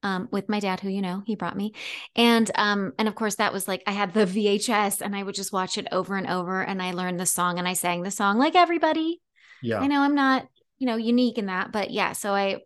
Um, 0.04 0.28
with 0.30 0.48
my 0.48 0.60
dad, 0.60 0.78
who 0.78 0.90
you 0.90 1.02
know, 1.02 1.24
he 1.26 1.34
brought 1.34 1.56
me, 1.56 1.74
and 2.14 2.48
um, 2.54 2.92
and 3.00 3.08
of 3.08 3.16
course 3.16 3.34
that 3.34 3.52
was 3.52 3.66
like 3.66 3.82
I 3.84 3.90
had 3.90 4.14
the 4.14 4.26
VHS, 4.26 5.00
and 5.00 5.16
I 5.16 5.24
would 5.24 5.34
just 5.34 5.52
watch 5.52 5.76
it 5.76 5.88
over 5.90 6.14
and 6.14 6.28
over, 6.28 6.62
and 6.62 6.80
I 6.80 6.92
learned 6.92 7.18
the 7.18 7.26
song, 7.26 7.58
and 7.58 7.66
I 7.66 7.72
sang 7.72 8.04
the 8.04 8.12
song 8.12 8.38
like 8.38 8.54
everybody. 8.54 9.20
Yeah, 9.60 9.80
I 9.80 9.88
know 9.88 10.02
I'm 10.02 10.14
not, 10.14 10.46
you 10.78 10.86
know, 10.86 10.94
unique 10.94 11.36
in 11.36 11.46
that, 11.46 11.72
but 11.72 11.90
yeah. 11.90 12.12
So 12.12 12.32
I, 12.32 12.60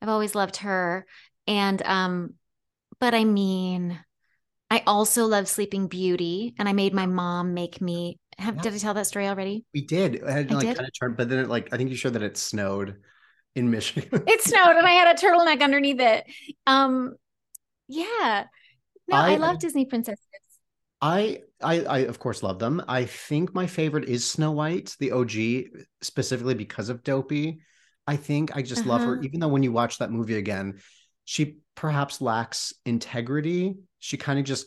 I've 0.00 0.08
always 0.08 0.34
loved 0.34 0.56
her, 0.56 1.06
and 1.46 1.82
um, 1.82 2.34
but 3.00 3.14
I 3.14 3.24
mean, 3.24 3.98
I 4.70 4.82
also 4.86 5.26
love 5.26 5.48
Sleeping 5.48 5.88
Beauty, 5.88 6.54
and 6.58 6.68
I 6.68 6.72
made 6.72 6.94
my 6.94 7.06
mom 7.06 7.54
make 7.54 7.80
me. 7.80 8.18
Have, 8.38 8.56
yeah. 8.56 8.62
Did 8.62 8.74
I 8.74 8.78
tell 8.78 8.94
that 8.94 9.06
story 9.06 9.28
already? 9.28 9.64
We 9.74 9.84
did. 9.84 10.24
I 10.24 10.30
had 10.30 10.50
I 10.50 10.54
like 10.54 10.66
did? 10.66 10.76
kind 10.76 10.88
of 10.88 10.98
turned, 10.98 11.16
but 11.16 11.28
then 11.28 11.40
it, 11.40 11.48
like 11.48 11.72
I 11.72 11.76
think 11.76 11.90
you 11.90 11.96
showed 11.96 12.14
that 12.14 12.22
it 12.22 12.36
snowed 12.36 12.96
in 13.54 13.70
Michigan. 13.70 14.08
it 14.26 14.42
snowed, 14.42 14.76
and 14.76 14.86
I 14.86 14.92
had 14.92 15.14
a 15.14 15.20
turtleneck 15.20 15.62
underneath 15.62 16.00
it. 16.00 16.24
Um, 16.66 17.14
yeah. 17.88 18.44
No, 19.08 19.16
I, 19.16 19.32
I 19.32 19.36
love 19.36 19.58
Disney 19.58 19.84
princesses. 19.84 20.24
I, 21.00 21.40
I, 21.60 21.80
I 21.80 21.98
of 21.98 22.18
course 22.20 22.42
love 22.42 22.60
them. 22.60 22.82
I 22.86 23.04
think 23.04 23.52
my 23.54 23.66
favorite 23.66 24.08
is 24.08 24.24
Snow 24.24 24.52
White, 24.52 24.96
the 25.00 25.10
OG, 25.10 25.82
specifically 26.00 26.54
because 26.54 26.88
of 26.88 27.02
Dopey. 27.02 27.60
I 28.06 28.16
think 28.16 28.56
I 28.56 28.62
just 28.62 28.82
uh-huh. 28.82 28.90
love 28.90 29.00
her, 29.02 29.14
uh-huh. 29.14 29.24
even 29.24 29.40
though 29.40 29.48
when 29.48 29.64
you 29.64 29.72
watch 29.72 29.98
that 29.98 30.12
movie 30.12 30.36
again, 30.36 30.78
she 31.24 31.58
perhaps 31.74 32.20
lacks 32.20 32.72
integrity. 32.84 33.76
She 33.98 34.16
kind 34.16 34.38
of 34.38 34.44
just 34.44 34.66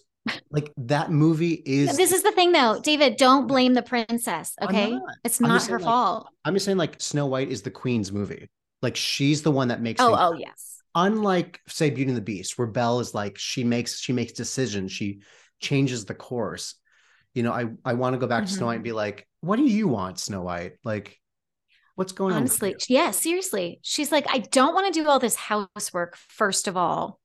like 0.49 0.73
that 0.77 1.11
movie 1.11 1.61
is 1.65 1.95
this 1.97 2.11
is 2.11 2.23
the 2.23 2.31
thing 2.31 2.51
though. 2.51 2.79
David 2.81 3.17
don't 3.17 3.47
blame 3.47 3.73
the 3.73 3.83
princess 3.83 4.55
okay? 4.61 4.91
not. 4.91 5.01
it's 5.23 5.39
not 5.39 5.65
her 5.67 5.77
like, 5.77 5.85
fault. 5.85 6.27
I'm 6.43 6.53
just 6.53 6.65
saying 6.65 6.77
like 6.77 7.01
snow 7.01 7.27
white 7.27 7.49
is 7.49 7.61
the 7.61 7.71
queen's 7.71 8.11
movie. 8.11 8.49
Like 8.81 8.95
she's 8.95 9.41
the 9.41 9.51
one 9.51 9.67
that 9.69 9.81
makes 9.81 10.01
oh 10.01 10.15
oh 10.17 10.33
yes. 10.33 10.81
Unlike 10.95 11.59
say 11.67 11.89
beauty 11.89 12.09
and 12.09 12.17
the 12.17 12.21
beast 12.21 12.57
where 12.57 12.67
belle 12.67 12.99
is 12.99 13.13
like 13.13 13.37
she 13.37 13.63
makes 13.63 13.99
she 13.99 14.13
makes 14.13 14.31
decisions. 14.31 14.91
She 14.91 15.21
changes 15.59 16.05
the 16.05 16.15
course. 16.15 16.75
You 17.33 17.43
know 17.43 17.51
i 17.51 17.65
i 17.83 17.93
want 17.93 18.13
to 18.13 18.17
go 18.17 18.27
back 18.27 18.43
mm-hmm. 18.43 18.47
to 18.47 18.53
snow 18.53 18.67
white 18.67 18.75
and 18.75 18.83
be 18.83 18.93
like 18.93 19.27
what 19.41 19.57
do 19.57 19.63
you 19.63 19.87
want 19.87 20.19
snow 20.19 20.41
white? 20.41 20.73
Like 20.83 21.19
What's 21.95 22.11
going 22.11 22.33
Honestly, 22.33 22.69
on? 22.69 22.73
Honestly, 22.73 22.95
yeah, 22.95 23.11
seriously. 23.11 23.79
She's 23.81 24.11
like, 24.11 24.25
I 24.29 24.39
don't 24.39 24.73
want 24.73 24.93
to 24.93 24.99
do 24.99 25.07
all 25.07 25.19
this 25.19 25.35
housework, 25.35 26.17
first 26.17 26.67
of 26.67 26.75
all. 26.77 27.19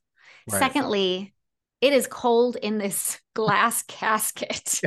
Right. 0.51 0.59
Secondly, 0.59 1.35
it 1.81 1.93
is 1.93 2.07
cold 2.07 2.57
in 2.57 2.79
this 2.79 3.21
glass 3.35 3.83
casket. 3.89 4.81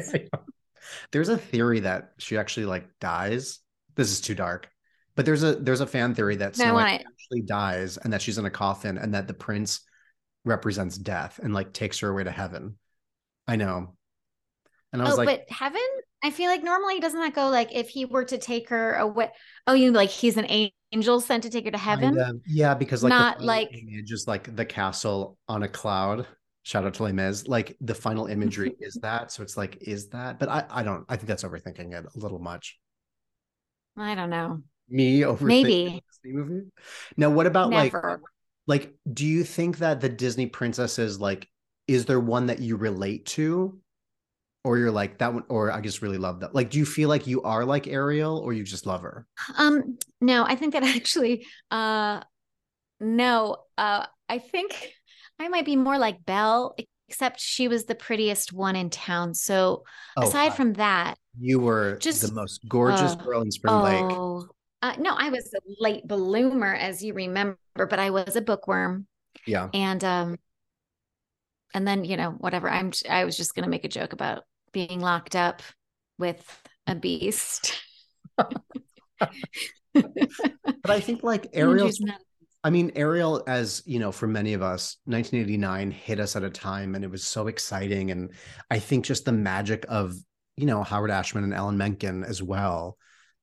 there's 1.12 1.30
a 1.30 1.38
theory 1.38 1.82
that 1.82 2.14
she 2.18 2.38
actually 2.38 2.66
like 2.66 2.88
dies. 3.00 3.60
This 3.96 4.12
is 4.12 4.22
too 4.22 4.36
dark. 4.36 4.70
But 5.16 5.26
there's 5.26 5.44
a 5.44 5.56
there's 5.56 5.82
a 5.82 5.86
fan 5.86 6.16
theory 6.16 6.38
that 6.38 6.56
Snow 6.56 6.74
White 6.74 7.06
actually 7.06 7.42
dies 7.42 7.98
and 7.98 8.12
that 8.14 8.22
she's 8.22 8.40
in 8.40 8.46
a 8.46 8.50
coffin 8.50 8.98
and 8.98 9.14
that 9.14 9.28
the 9.28 9.34
prince 9.36 9.82
represents 10.44 10.98
death 10.98 11.40
and 11.42 11.54
like 11.54 11.72
takes 11.72 12.00
her 12.00 12.10
away 12.10 12.24
to 12.24 12.32
heaven. 12.32 12.80
I 13.48 13.58
know. 13.58 13.96
And 14.94 15.02
I 15.02 15.06
was 15.06 15.16
oh, 15.16 15.18
like, 15.18 15.48
but 15.48 15.56
heaven? 15.56 15.82
I 16.24 16.30
feel 16.30 16.50
like 16.50 16.64
normally 16.64 17.00
doesn't 17.00 17.20
that 17.20 17.34
go 17.34 17.50
like 17.50 17.74
if 17.74 17.90
he 17.90 18.06
were 18.06 18.24
to 18.26 18.38
take 18.38 18.70
her 18.70 18.94
away? 18.96 19.30
Oh, 19.68 19.74
you 19.74 19.92
like 19.92 20.10
he's 20.10 20.38
an 20.38 20.46
angel 20.94 21.20
sent 21.20 21.44
to 21.44 21.50
take 21.50 21.66
her 21.66 21.72
to 21.72 21.78
heaven? 21.78 22.16
Kinda, 22.16 22.40
yeah, 22.46 22.76
because 22.76 23.04
like 23.04 23.10
not 23.10 23.42
like 23.42 23.70
just 24.06 24.28
like 24.28 24.56
the 24.56 24.66
castle 24.66 25.38
on 25.50 25.64
a 25.64 25.68
cloud. 25.68 26.28
Shout 26.62 26.86
out 26.86 26.94
to 26.94 27.04
Les 27.04 27.12
Mis. 27.12 27.48
Like 27.48 27.76
the 27.82 27.96
final 27.96 28.28
imagery 28.28 28.74
is 28.80 28.98
that. 29.02 29.32
So 29.32 29.44
it's 29.44 29.58
like, 29.58 29.80
is 29.82 30.10
that? 30.10 30.40
But 30.40 30.48
I, 30.48 30.64
I 30.70 30.84
don't. 30.84 31.04
I 31.10 31.18
think 31.18 31.28
that's 31.28 31.44
overthinking 31.44 31.94
it 31.94 32.06
a 32.06 32.20
little 32.20 32.40
much. 32.40 32.80
I 33.98 34.16
don't 34.16 34.30
know. 34.30 34.62
Me 34.90 35.26
over 35.26 35.46
maybe 35.46 36.04
movie. 36.26 36.68
Now, 37.18 37.30
what 37.30 37.48
about 37.48 37.70
Never. 37.70 38.22
like, 38.68 38.82
like, 38.82 38.94
do 39.12 39.26
you 39.26 39.44
think 39.44 39.80
that 39.80 40.02
the 40.02 40.10
Disney 40.10 40.46
princesses 40.46 41.20
like, 41.20 41.50
is 41.88 42.06
there 42.06 42.20
one 42.20 42.48
that 42.48 42.60
you 42.60 42.76
relate 42.76 43.26
to? 43.28 43.80
Or 44.64 44.78
you're 44.78 44.92
like 44.92 45.18
that 45.18 45.34
one 45.34 45.44
or 45.50 45.72
i 45.72 45.82
just 45.82 46.02
really 46.02 46.18
love 46.18 46.40
that 46.40 46.56
like 46.56 46.70
do 46.70 46.78
you 46.78 46.86
feel 46.86 47.10
like 47.10 47.28
you 47.28 47.42
are 47.44 47.66
like 47.66 47.88
ariel 47.88 48.38
or 48.40 48.54
you 48.54 48.64
just 48.64 48.86
love 48.86 49.02
her? 49.02 49.26
Um 49.58 49.98
no 50.22 50.44
i 50.46 50.56
think 50.56 50.74
that 50.74 50.84
actually 50.96 51.46
uh 51.72 52.22
no 53.00 53.58
uh 53.78 54.06
i 54.30 54.38
think 54.40 54.94
i 55.40 55.48
might 55.48 55.66
be 55.66 55.76
more 55.76 55.98
like 55.98 56.26
belle 56.26 56.76
except 57.10 57.40
she 57.40 57.68
was 57.68 57.86
the 57.86 57.96
prettiest 57.96 58.54
one 58.54 58.76
in 58.76 58.90
town 58.90 59.34
so 59.34 59.84
oh, 60.18 60.28
aside 60.28 60.54
from 60.54 60.74
that 60.74 61.18
you 61.40 61.60
were 61.60 61.98
just 61.98 62.22
the 62.22 62.34
most 62.34 62.62
gorgeous 62.68 63.14
uh, 63.14 63.16
girl 63.16 63.42
in 63.42 63.52
spring 63.52 63.74
oh, 63.74 63.82
lake 63.82 64.50
uh, 64.82 64.96
no 65.00 65.14
i 65.18 65.30
was 65.30 65.54
a 65.54 65.60
late 65.80 66.08
bloomer 66.08 66.74
as 66.74 67.04
you 67.04 67.14
remember 67.14 67.58
but 67.76 68.00
i 68.00 68.10
was 68.10 68.36
a 68.36 68.42
bookworm. 68.42 69.08
Yeah. 69.46 69.70
And 69.74 70.04
um 70.04 70.38
and 71.74 71.88
then 71.88 72.06
you 72.06 72.18
know 72.18 72.32
whatever 72.32 72.70
i'm 72.70 72.92
i 73.10 73.26
was 73.26 73.36
just 73.36 73.56
going 73.56 73.64
to 73.64 73.70
make 73.70 73.84
a 73.84 73.90
joke 73.90 74.14
about 74.14 74.44
being 74.74 75.00
locked 75.00 75.36
up 75.36 75.62
with 76.18 76.62
a 76.88 76.96
beast. 76.96 77.74
but 78.38 78.56
I 80.86 81.00
think 81.00 81.24
like 81.24 81.48
Ariel, 81.54 81.90
I 82.64 82.70
mean, 82.70 82.92
Ariel, 82.96 83.44
as 83.48 83.84
you 83.86 84.00
know, 84.00 84.12
for 84.12 84.28
many 84.28 84.54
of 84.54 84.62
us, 84.62 84.98
1989 85.06 85.92
hit 85.92 86.20
us 86.20 86.36
at 86.36 86.44
a 86.44 86.50
time 86.50 86.96
and 86.96 87.04
it 87.04 87.12
was 87.12 87.24
so 87.24 87.48
exciting. 87.48 88.12
And 88.12 88.32
I 88.72 88.80
think 88.80 89.06
just 89.06 89.26
the 89.26 89.32
magic 89.32 89.86
of, 89.90 90.16
you 90.56 90.66
know, 90.66 90.84
Howard 90.84 91.12
Ashman 91.12 91.44
and 91.44 91.54
Alan 91.54 91.78
Menken 91.78 92.24
as 92.24 92.42
well, 92.42 92.98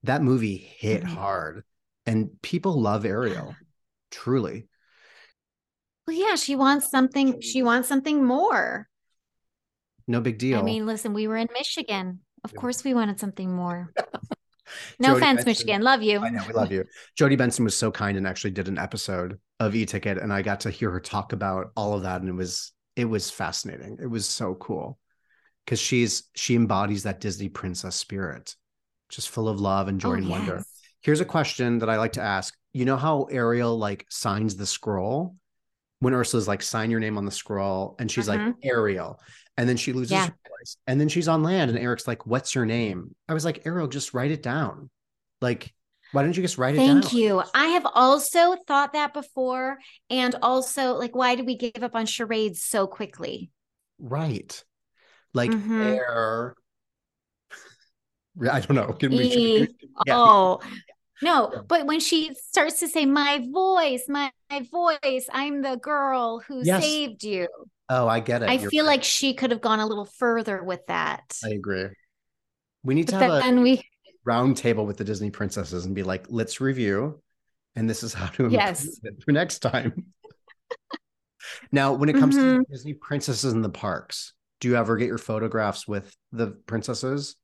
that 0.04 0.22
movie 0.22 0.56
hit 0.56 1.02
mm-hmm. 1.02 1.14
hard 1.14 1.64
and 2.06 2.30
people 2.42 2.80
love 2.80 3.04
Ariel, 3.04 3.54
truly. 4.10 4.68
Well, 6.06 6.16
yeah, 6.16 6.34
she 6.34 6.56
wants 6.56 6.90
something, 6.90 7.40
she 7.40 7.62
wants 7.62 7.88
something 7.88 8.24
more. 8.24 8.88
No 10.10 10.20
big 10.20 10.38
deal. 10.38 10.58
I 10.58 10.62
mean, 10.62 10.86
listen, 10.86 11.14
we 11.14 11.28
were 11.28 11.36
in 11.36 11.46
Michigan. 11.54 12.18
Of 12.42 12.52
yeah. 12.52 12.60
course, 12.60 12.82
we 12.82 12.94
wanted 12.94 13.20
something 13.20 13.54
more. 13.54 13.92
no 14.98 15.14
offense, 15.16 15.44
Benson, 15.44 15.44
Michigan. 15.46 15.82
Love 15.82 16.02
you. 16.02 16.18
I 16.18 16.30
know 16.30 16.42
we 16.48 16.52
love 16.52 16.72
you. 16.72 16.84
Jodi 17.16 17.36
Benson 17.36 17.64
was 17.64 17.76
so 17.76 17.92
kind 17.92 18.18
and 18.18 18.26
actually 18.26 18.50
did 18.50 18.66
an 18.66 18.76
episode 18.76 19.38
of 19.60 19.76
E-Ticket, 19.76 20.18
and 20.18 20.32
I 20.32 20.42
got 20.42 20.60
to 20.60 20.70
hear 20.70 20.90
her 20.90 20.98
talk 20.98 21.32
about 21.32 21.70
all 21.76 21.94
of 21.94 22.02
that, 22.02 22.22
and 22.22 22.28
it 22.28 22.34
was 22.34 22.72
it 22.96 23.04
was 23.04 23.30
fascinating. 23.30 23.98
It 24.02 24.08
was 24.08 24.28
so 24.28 24.56
cool 24.56 24.98
because 25.64 25.78
she's 25.78 26.24
she 26.34 26.56
embodies 26.56 27.04
that 27.04 27.20
Disney 27.20 27.48
princess 27.48 27.94
spirit, 27.94 28.56
just 29.10 29.28
full 29.28 29.48
of 29.48 29.60
love 29.60 29.86
and 29.86 30.00
joy 30.00 30.10
oh, 30.10 30.14
and 30.14 30.26
yes. 30.26 30.38
wonder. 30.38 30.62
Here's 31.02 31.20
a 31.20 31.24
question 31.24 31.78
that 31.78 31.88
I 31.88 31.98
like 31.98 32.14
to 32.14 32.20
ask. 32.20 32.52
You 32.72 32.84
know 32.84 32.96
how 32.96 33.28
Ariel 33.30 33.78
like 33.78 34.06
signs 34.10 34.56
the 34.56 34.66
scroll? 34.66 35.36
When 36.00 36.14
Ursula's 36.14 36.48
like, 36.48 36.62
sign 36.62 36.90
your 36.90 36.98
name 36.98 37.18
on 37.18 37.26
the 37.26 37.30
scroll, 37.30 37.94
and 37.98 38.10
she's 38.10 38.26
Mhm. 38.26 38.46
like, 38.46 38.54
Ariel. 38.64 39.20
And 39.60 39.68
then 39.68 39.76
she 39.76 39.92
loses 39.92 40.12
Yeah. 40.12 40.26
her 40.28 40.36
voice. 40.58 40.78
And 40.86 40.98
then 40.98 41.10
she's 41.10 41.28
on 41.28 41.42
land, 41.42 41.70
and 41.70 41.78
Eric's 41.78 42.08
like, 42.08 42.26
What's 42.26 42.54
your 42.54 42.64
name? 42.64 43.14
I 43.28 43.34
was 43.34 43.44
like, 43.44 43.66
Ariel, 43.66 43.88
just 43.88 44.14
write 44.14 44.30
it 44.30 44.42
down. 44.42 44.88
Like, 45.42 45.74
why 46.12 46.22
don't 46.22 46.34
you 46.34 46.42
just 46.42 46.56
write 46.56 46.76
it 46.76 46.78
down? 46.78 47.02
Thank 47.02 47.12
you. 47.12 47.42
I 47.54 47.66
have 47.66 47.86
also 47.94 48.56
thought 48.66 48.94
that 48.94 49.12
before. 49.12 49.76
And 50.08 50.34
also, 50.40 50.94
like, 50.94 51.14
why 51.14 51.34
did 51.34 51.44
we 51.44 51.58
give 51.58 51.82
up 51.82 51.94
on 51.94 52.06
charades 52.06 52.62
so 52.62 52.86
quickly? 52.86 53.50
Right. 53.98 54.64
Like 55.34 55.50
Mhm. 55.50 55.82
air. 55.84 56.54
I 58.50 58.60
don't 58.60 58.76
know. 58.76 58.94
Can 58.94 59.10
we 59.14 59.24
E- 59.24 59.68
Yeah. 60.06 60.16
Oh, 60.16 60.60
no. 61.20 61.64
But 61.68 61.84
when 61.84 62.00
she 62.00 62.34
starts 62.34 62.80
to 62.80 62.88
say, 62.88 63.04
my 63.04 63.46
voice, 63.52 64.04
my, 64.08 64.32
my 64.50 64.66
voice, 64.72 65.28
I'm 65.30 65.60
the 65.60 65.76
girl 65.76 66.40
who 66.40 66.62
Yes. 66.64 66.82
saved 66.82 67.24
you. 67.24 67.46
Oh, 67.92 68.06
I 68.06 68.20
get 68.20 68.42
it. 68.42 68.48
I 68.48 68.54
You're 68.54 68.70
feel 68.70 68.84
right. 68.84 68.92
like 68.92 69.04
she 69.04 69.34
could 69.34 69.50
have 69.50 69.60
gone 69.60 69.80
a 69.80 69.86
little 69.86 70.04
further 70.06 70.62
with 70.62 70.86
that. 70.86 71.36
I 71.44 71.50
agree. 71.50 71.88
We 72.84 72.94
need 72.94 73.08
to 73.08 73.18
But 73.18 73.42
have 73.42 73.56
a 73.56 73.60
we, 73.60 73.82
round 74.24 74.56
table 74.56 74.86
with 74.86 74.96
the 74.96 75.04
Disney 75.04 75.30
princesses 75.30 75.84
and 75.84 75.94
be 75.94 76.04
like, 76.04 76.26
let's 76.28 76.60
review, 76.60 77.20
and 77.74 77.90
this 77.90 78.02
is 78.02 78.14
how 78.14 78.26
to 78.26 78.44
improve 78.44 78.52
Yes. 78.52 79.00
it 79.02 79.22
for 79.24 79.32
next 79.32 79.58
time. 79.58 80.06
now, 81.72 81.92
when 81.92 82.08
it 82.08 82.16
comes 82.16 82.36
to 82.36 82.42
Mhm. 82.42 82.58
the 82.60 82.64
Disney 82.70 82.94
princesses 82.94 83.52
in 83.52 83.60
the 83.62 83.68
parks, 83.68 84.34
do 84.60 84.68
you 84.68 84.76
ever 84.76 84.96
get 84.96 85.08
your 85.08 85.18
photographs 85.18 85.88
with 85.88 86.16
the 86.32 86.48
princesses? 86.66 87.36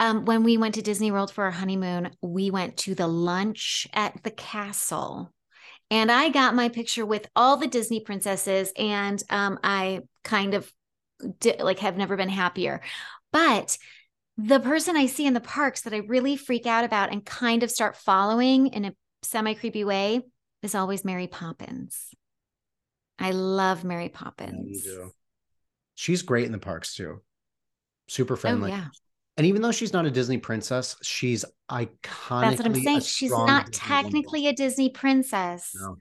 um, 0.00 0.24
when 0.26 0.42
we 0.42 0.58
went 0.58 0.74
to 0.74 0.82
Disney 0.82 1.10
World 1.10 1.30
for 1.30 1.44
our 1.44 1.50
honeymoon, 1.50 2.10
we 2.20 2.50
went 2.50 2.76
to 2.78 2.94
the 2.94 3.06
lunch 3.06 3.86
at 3.94 4.22
the 4.22 4.30
castle. 4.30 5.32
And 5.92 6.10
I 6.10 6.30
got 6.30 6.54
my 6.54 6.70
picture 6.70 7.04
with 7.04 7.28
all 7.36 7.58
the 7.58 7.66
Disney 7.66 8.00
princesses, 8.00 8.72
and 8.78 9.22
um, 9.28 9.58
I 9.62 10.00
kind 10.24 10.54
of 10.54 10.72
di- 11.38 11.62
like 11.62 11.80
have 11.80 11.98
never 11.98 12.16
been 12.16 12.30
happier. 12.30 12.80
But 13.30 13.76
the 14.38 14.58
person 14.58 14.96
I 14.96 15.04
see 15.04 15.26
in 15.26 15.34
the 15.34 15.40
parks 15.40 15.82
that 15.82 15.92
I 15.92 15.98
really 15.98 16.38
freak 16.38 16.64
out 16.64 16.86
about 16.86 17.12
and 17.12 17.22
kind 17.22 17.62
of 17.62 17.70
start 17.70 17.98
following 17.98 18.68
in 18.68 18.86
a 18.86 18.94
semi 19.22 19.52
creepy 19.52 19.84
way 19.84 20.22
is 20.62 20.74
always 20.74 21.04
Mary 21.04 21.26
Poppins. 21.26 22.14
I 23.18 23.32
love 23.32 23.84
Mary 23.84 24.08
Poppins. 24.08 24.88
She's 25.94 26.22
great 26.22 26.46
in 26.46 26.52
the 26.52 26.58
parks 26.58 26.94
too. 26.94 27.20
Super 28.08 28.36
friendly. 28.36 28.70
Oh 28.70 28.74
yeah, 28.74 28.86
And 29.42 29.48
even 29.48 29.60
though 29.60 29.72
she's 29.72 29.92
not 29.92 30.06
a 30.06 30.10
Disney 30.12 30.38
princess, 30.38 30.94
she's 31.02 31.44
iconic. 31.68 32.42
that's 32.42 32.58
what 32.58 32.66
I'm 32.66 32.74
saying. 32.76 33.00
She's 33.00 33.32
not 33.32 33.72
technically 33.72 34.46
a 34.46 34.52
Disney 34.52 34.88
princess. 34.88 35.72
No. 35.74 35.96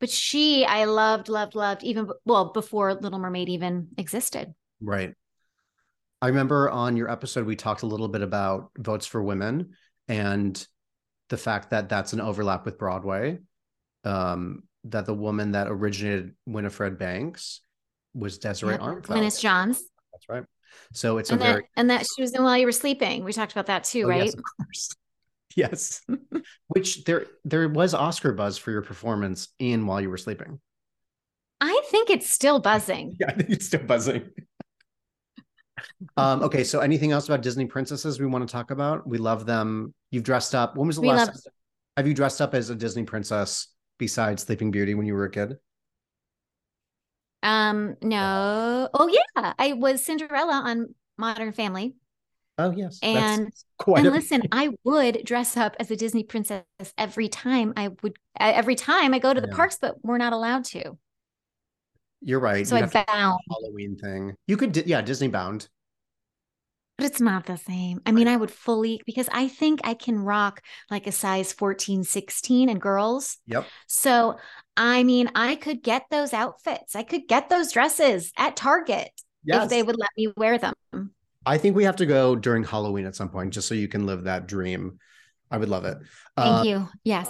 But 0.00 0.08
she, 0.08 0.64
I 0.64 0.86
loved, 0.86 1.28
loved, 1.28 1.54
loved, 1.54 1.84
even 1.84 2.08
well 2.24 2.52
before 2.54 2.94
Little 2.94 3.18
Mermaid 3.18 3.50
even 3.50 3.88
existed. 3.98 4.54
Right. 4.80 5.12
I 6.22 6.28
remember 6.28 6.70
on 6.70 6.96
your 6.96 7.10
episode, 7.10 7.44
we 7.44 7.54
talked 7.54 7.82
a 7.82 7.86
little 7.86 8.08
bit 8.08 8.22
about 8.22 8.70
votes 8.78 9.04
for 9.04 9.22
women 9.22 9.74
and 10.08 10.66
the 11.28 11.36
fact 11.36 11.72
that 11.72 11.90
that's 11.90 12.14
an 12.14 12.22
overlap 12.22 12.64
with 12.64 12.78
Broadway. 12.78 13.40
Um, 14.04 14.62
that 14.84 15.04
the 15.04 15.12
woman 15.12 15.52
that 15.52 15.66
originated 15.68 16.34
Winifred 16.46 16.98
Banks 16.98 17.60
was 18.14 18.38
Desiree 18.38 18.72
Yep. 18.72 18.80
Armfeldt. 18.80 19.02
Glynis 19.02 19.38
Johns, 19.38 19.82
That's 20.12 20.28
right. 20.30 20.44
So 20.92 21.18
it's 21.18 21.30
and 21.30 21.40
a 21.40 21.44
that, 21.44 21.50
very 21.52 21.64
and 21.76 21.90
that 21.90 22.06
she 22.14 22.22
was 22.22 22.34
in 22.34 22.42
While 22.42 22.56
You 22.58 22.66
Were 22.66 22.72
Sleeping. 22.72 23.24
We 23.24 23.32
talked 23.32 23.52
about 23.52 23.66
that 23.66 23.84
too, 23.84 24.04
Oh, 24.04 24.08
right? 24.08 24.24
Yes, 24.24 24.34
of 24.34 24.42
course. 24.58 24.88
Yes. 25.56 26.02
Which 26.68 27.04
there 27.04 27.24
there 27.46 27.66
was 27.68 27.94
Oscar 27.94 28.32
buzz 28.34 28.58
for 28.58 28.70
your 28.72 28.82
performance 28.82 29.48
in 29.58 29.86
While 29.86 30.02
You 30.02 30.10
Were 30.10 30.18
Sleeping. 30.18 30.60
I 31.62 31.82
think 31.90 32.10
it's 32.10 32.28
still 32.28 32.60
buzzing. 32.60 33.16
Yeah, 33.20 33.28
I 33.30 33.32
think 33.32 33.48
it's 33.50 33.66
still 33.66 33.80
buzzing. 33.82 34.28
um, 36.18 36.42
okay, 36.42 36.62
so 36.64 36.80
anything 36.80 37.12
else 37.12 37.26
about 37.26 37.40
Disney 37.42 37.64
princesses 37.66 38.20
we 38.20 38.26
want 38.26 38.46
to 38.46 38.52
talk 38.52 38.70
about? 38.70 39.06
We 39.06 39.16
love 39.18 39.46
them. 39.46 39.94
You've 40.10 40.24
dressed 40.24 40.54
up. 40.54 40.76
When 40.76 40.86
was 40.86 40.96
the 40.96 41.02
We 41.02 41.08
last 41.08 41.28
love- 41.28 41.40
Have 41.96 42.06
you 42.06 42.12
dressed 42.14 42.40
up 42.42 42.54
as 42.54 42.68
a 42.70 42.74
Disney 42.74 43.04
princess 43.04 43.68
besides 43.98 44.42
Sleeping 44.42 44.70
Beauty 44.70 44.94
when 44.94 45.06
you 45.06 45.14
were 45.14 45.24
a 45.24 45.30
kid? 45.30 45.56
Um, 47.46 47.96
no. 48.02 48.88
Oh 48.94 49.08
yeah, 49.08 49.54
I 49.58 49.72
was 49.74 50.04
Cinderella 50.04 50.62
on 50.64 50.94
Modern 51.18 51.52
Family. 51.52 51.96
Oh 52.58 52.70
yes. 52.70 53.06
that's 53.12 53.42
And 53.42 53.52
quite 53.78 54.04
and 54.04 54.14
listen, 54.14 54.42
I 54.52 54.70
would 54.84 55.24
dress 55.24 55.56
up 55.56 55.76
as 55.78 55.90
a 55.90 55.96
Disney 55.96 56.24
princess 56.24 56.64
every 56.98 57.28
time 57.28 57.72
I 57.76 57.88
would 58.02 58.16
every 58.40 58.74
time 58.74 59.14
I 59.14 59.18
go 59.18 59.32
to 59.34 59.40
the 59.40 59.48
Yeah. 59.48 59.54
parks, 59.56 59.78
but 59.80 60.02
we're 60.04 60.18
not 60.18 60.32
allowed 60.32 60.64
to. 60.66 60.98
You're 62.20 62.40
right. 62.40 62.66
So 62.66 62.76
You'd 62.76 62.82
I 62.82 62.86
have 62.86 62.92
to 62.92 62.98
do 62.98 63.04
the 63.04 63.06
bound. 63.06 63.40
Halloween 63.50 63.96
thing. 63.96 64.36
You 64.46 64.56
could, 64.56 64.76
yeah, 64.86 65.02
Disney 65.02 65.28
bound. 65.28 65.68
But 66.96 67.04
it's 67.06 67.20
not 67.20 67.44
the 67.44 67.58
same. 67.58 68.00
I 68.06 68.12
mean, 68.12 68.26
I 68.26 68.36
would 68.36 68.50
fully 68.50 69.02
because 69.04 69.28
I 69.30 69.48
think 69.48 69.80
I 69.84 69.92
can 69.92 70.18
rock 70.18 70.62
like 70.90 71.06
a 71.06 71.12
size 71.12 71.52
14, 71.52 72.04
16 72.04 72.70
and 72.70 72.80
girls. 72.80 73.36
Yep. 73.46 73.66
So, 73.86 74.38
I 74.78 75.02
mean, 75.02 75.30
I 75.34 75.56
could 75.56 75.82
get 75.82 76.04
those 76.10 76.32
outfits. 76.32 76.96
I 76.96 77.02
could 77.02 77.28
get 77.28 77.50
those 77.50 77.72
dresses 77.72 78.32
at 78.38 78.56
Target 78.56 79.10
Yes. 79.44 79.64
if 79.64 79.70
they 79.70 79.82
would 79.82 79.98
let 79.98 80.08
me 80.16 80.32
wear 80.38 80.56
them. 80.58 80.74
I 81.44 81.58
think 81.58 81.76
we 81.76 81.84
have 81.84 81.96
to 81.96 82.06
go 82.06 82.34
during 82.34 82.64
Halloween 82.64 83.04
at 83.04 83.14
some 83.14 83.28
point 83.28 83.52
just 83.52 83.68
so 83.68 83.74
you 83.74 83.88
can 83.88 84.06
live 84.06 84.24
that 84.24 84.46
dream. 84.48 84.98
I 85.50 85.58
would 85.58 85.68
love 85.68 85.84
it. 85.84 85.98
Thank 86.36 86.60
Uh, 86.60 86.62
you. 86.64 86.88
Yes. 87.04 87.28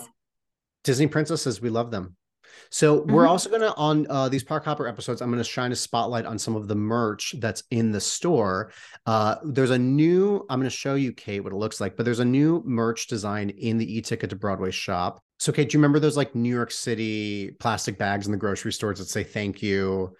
Disney 0.85 1.09
princesses, 1.09 1.61
we 1.61 1.69
love 1.71 1.91
them. 1.91 2.17
So 2.71 3.03
we're 3.03 3.25
Mhm. 3.25 3.29
also 3.29 3.51
gonna 3.51 3.75
on 3.77 4.07
uh, 4.11 4.29
these 4.29 4.45
Park 4.45 4.65
Hopper 4.65 4.87
episodes. 4.87 5.21
I'm 5.21 5.31
gonna 5.31 5.45
shine 5.45 5.73
a 5.73 5.77
spotlight 5.77 6.27
on 6.27 6.39
some 6.39 6.57
of 6.57 6.69
the 6.69 6.75
merch 6.75 7.35
that's 7.39 7.63
in 7.71 7.93
the 7.93 8.01
store. 8.01 8.73
Uh, 9.07 9.37
there's 9.45 9.71
a 9.71 9.79
new. 9.79 10.45
I'm 10.49 10.59
gonna 10.61 10.71
show 10.71 10.95
you, 10.95 11.13
Kate, 11.13 11.41
what 11.41 11.53
it 11.53 11.57
looks 11.57 11.81
like. 11.81 11.97
But 11.97 12.05
there's 12.05 12.21
a 12.21 12.25
new 12.25 12.63
merch 12.67 13.07
design 13.07 13.51
in 13.51 13.79
the 13.79 13.97
e-ticket 13.99 14.31
to 14.31 14.37
Broadway 14.37 14.71
shop. 14.71 15.21
So, 15.39 15.53
Kate, 15.53 15.69
do 15.69 15.77
you 15.77 15.81
remember 15.81 15.99
those 15.99 16.17
like 16.17 16.35
New 16.35 16.55
York 16.55 16.71
City 16.71 17.51
plastic 17.61 17.99
bags 17.99 18.27
in 18.27 18.33
the 18.33 18.39
grocery 18.39 18.73
stores 18.73 18.99
that 18.99 19.09
say 19.09 19.23
"Thank 19.23 19.63
you"? 19.63 20.15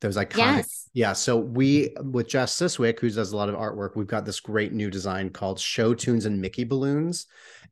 Those 0.00 0.16
iconic. 0.16 0.36
Yes. 0.36 0.90
Yeah. 0.92 1.12
So 1.12 1.36
we 1.36 1.94
with 2.02 2.28
Jess 2.28 2.54
Siswick, 2.54 3.00
who 3.00 3.10
does 3.10 3.32
a 3.32 3.36
lot 3.36 3.48
of 3.48 3.56
artwork, 3.56 3.96
we've 3.96 4.06
got 4.06 4.24
this 4.24 4.40
great 4.40 4.72
new 4.72 4.90
design 4.90 5.30
called 5.30 5.58
Show 5.58 5.94
Tunes 5.94 6.24
and 6.24 6.40
Mickey 6.40 6.64
Balloons. 6.64 7.26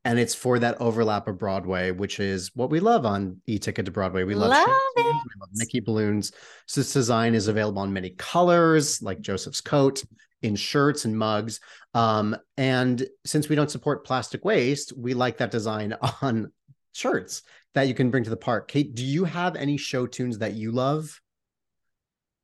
And 0.05 0.19
it's 0.19 0.35
for 0.35 0.59
that 0.61 0.81
overlap 0.81 1.27
of 1.27 1.39
Broadway, 1.39 1.91
which 1.91 2.21
is 2.21 2.53
what 2.55 2.71
we 2.71 2.79
love 2.79 3.05
on 3.05 3.41
e-ticket 3.47 3.87
to 3.87 3.91
Broadway. 3.91 4.23
We 4.23 4.37
love, 4.37 4.51
Love 4.51 4.67
show 4.67 5.03
tunes, 5.03 5.23
we 5.25 5.41
love 5.41 5.49
Mickey 5.55 5.81
balloons. 5.81 6.33
So 6.67 6.81
this 6.81 6.93
design 6.93 7.35
is 7.35 7.49
available 7.49 7.83
in 7.83 7.93
many 7.93 8.11
colors, 8.11 9.03
like 9.03 9.21
Joseph's 9.21 9.61
coat, 9.61 10.05
in 10.43 10.55
shirts 10.55 11.07
and 11.07 11.19
mugs. 11.19 11.61
Um, 11.95 12.37
and 12.57 13.05
since 13.25 13.49
we 13.49 13.57
don't 13.57 13.71
support 13.71 14.07
plastic 14.07 14.45
waste, 14.45 14.93
we 14.97 15.15
like 15.15 15.39
that 15.39 15.51
design 15.51 15.97
on 16.23 16.53
shirts 16.93 17.43
that 17.75 17.89
you 17.89 17.95
can 17.95 18.11
bring 18.11 18.25
to 18.25 18.31
the 18.31 18.37
park. 18.37 18.69
Kate, 18.69 18.95
do 18.95 19.05
you 19.05 19.25
have 19.25 19.57
any 19.57 19.77
show 19.77 20.07
tunes 20.07 20.39
that 20.39 20.55
you 20.55 20.73
love? 20.73 21.21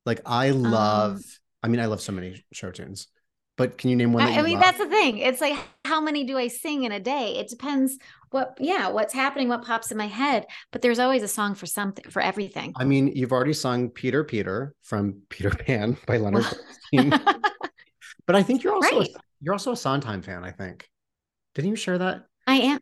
Like 0.07 0.21
I 0.27 0.51
love, 0.51 1.17
Um, 1.17 1.23
I 1.63 1.69
mean, 1.69 1.81
I 1.81 1.87
love 1.87 2.01
so 2.01 2.13
many 2.13 2.45
show 2.53 2.71
tunes, 2.71 3.09
but 3.57 3.79
can 3.79 3.91
you 3.91 3.97
name 3.97 4.13
one? 4.13 4.25
That 4.25 4.39
I, 4.39 4.43
mean, 4.43 4.55
love? 4.55 4.63
that's 4.65 4.79
the 4.79 4.89
thing. 4.89 5.19
It's 5.19 5.41
like, 5.41 5.59
how 5.85 6.01
many 6.01 6.25
do 6.25 6.37
I 6.39 6.49
sing 6.49 6.85
in 6.85 6.93
a 6.93 7.01
day? 7.01 7.37
It 7.39 7.49
depends 7.49 7.99
what, 8.31 8.57
yeah, 8.61 8.89
what's 8.89 9.15
happening, 9.15 9.49
what 9.49 9.65
pops 9.65 9.91
in 9.91 9.99
my 9.99 10.07
head. 10.07 10.47
But 10.73 10.83
there's 10.83 10.99
always 10.99 11.23
a 11.23 11.29
song 11.29 11.55
for 11.55 11.67
something, 11.67 12.05
for 12.11 12.21
everything. 12.23 12.73
I 12.77 12.85
mean, 12.85 13.09
you've 13.09 13.33
already 13.33 13.53
sung 13.53 13.91
Peter 13.91 14.25
Peter 14.25 14.75
from 14.83 15.23
Peter 15.29 15.51
Pan 15.67 15.97
by 16.07 16.17
Leonard 16.17 16.47
but 18.27 18.37
I 18.37 18.43
think 18.43 18.63
you're 18.63 18.75
also 18.75 18.99
Right. 18.99 19.09
a, 19.17 19.21
you're 19.41 19.55
also 19.55 19.73
a 19.73 19.77
Sondheim 19.77 20.23
fan, 20.23 20.45
I 20.45 20.51
think. 20.51 20.89
Didn't 21.55 21.71
you 21.71 21.77
share 21.77 21.99
that? 21.99 22.27
I 22.47 22.57
am. 22.57 22.81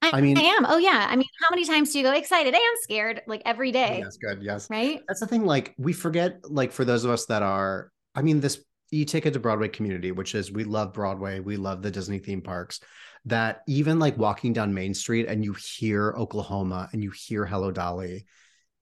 I, 0.00 0.10
I 0.14 0.20
mean- 0.20 0.38
I 0.38 0.42
am. 0.42 0.64
Oh 0.66 0.78
yeah. 0.78 1.06
I 1.08 1.16
mean, 1.16 1.26
how 1.42 1.50
many 1.50 1.64
times 1.64 1.92
do 1.92 1.98
you 1.98 2.04
go 2.04 2.12
excited 2.12 2.54
and 2.54 2.78
scared 2.82 3.22
like 3.26 3.42
every 3.44 3.72
day? 3.72 4.00
Yes, 4.04 4.16
good. 4.16 4.42
Yes. 4.42 4.68
Right? 4.70 5.02
That's 5.08 5.20
the 5.20 5.26
thing. 5.26 5.44
Like, 5.44 5.74
we 5.78 5.92
forget, 5.92 6.38
like, 6.50 6.72
for 6.72 6.84
those 6.84 7.04
of 7.04 7.10
us 7.10 7.26
that 7.26 7.42
are, 7.42 7.90
I 8.14 8.22
mean, 8.22 8.40
this 8.40 8.62
e 8.90 9.04
ticket 9.04 9.32
to 9.34 9.40
Broadway 9.40 9.68
community, 9.68 10.12
which 10.12 10.34
is 10.34 10.52
we 10.52 10.64
love 10.64 10.92
Broadway, 10.94 11.40
we 11.40 11.56
love 11.56 11.82
the 11.82 11.90
Disney 11.90 12.18
theme 12.18 12.42
parks, 12.42 12.80
that 13.24 13.62
even 13.66 13.98
like 13.98 14.16
walking 14.16 14.52
down 14.52 14.72
Main 14.72 14.94
Street 14.94 15.26
and 15.28 15.44
you 15.44 15.52
hear 15.54 16.14
Oklahoma 16.16 16.88
and 16.92 17.02
you 17.02 17.10
hear 17.10 17.44
Hello 17.44 17.70
Dolly, 17.70 18.24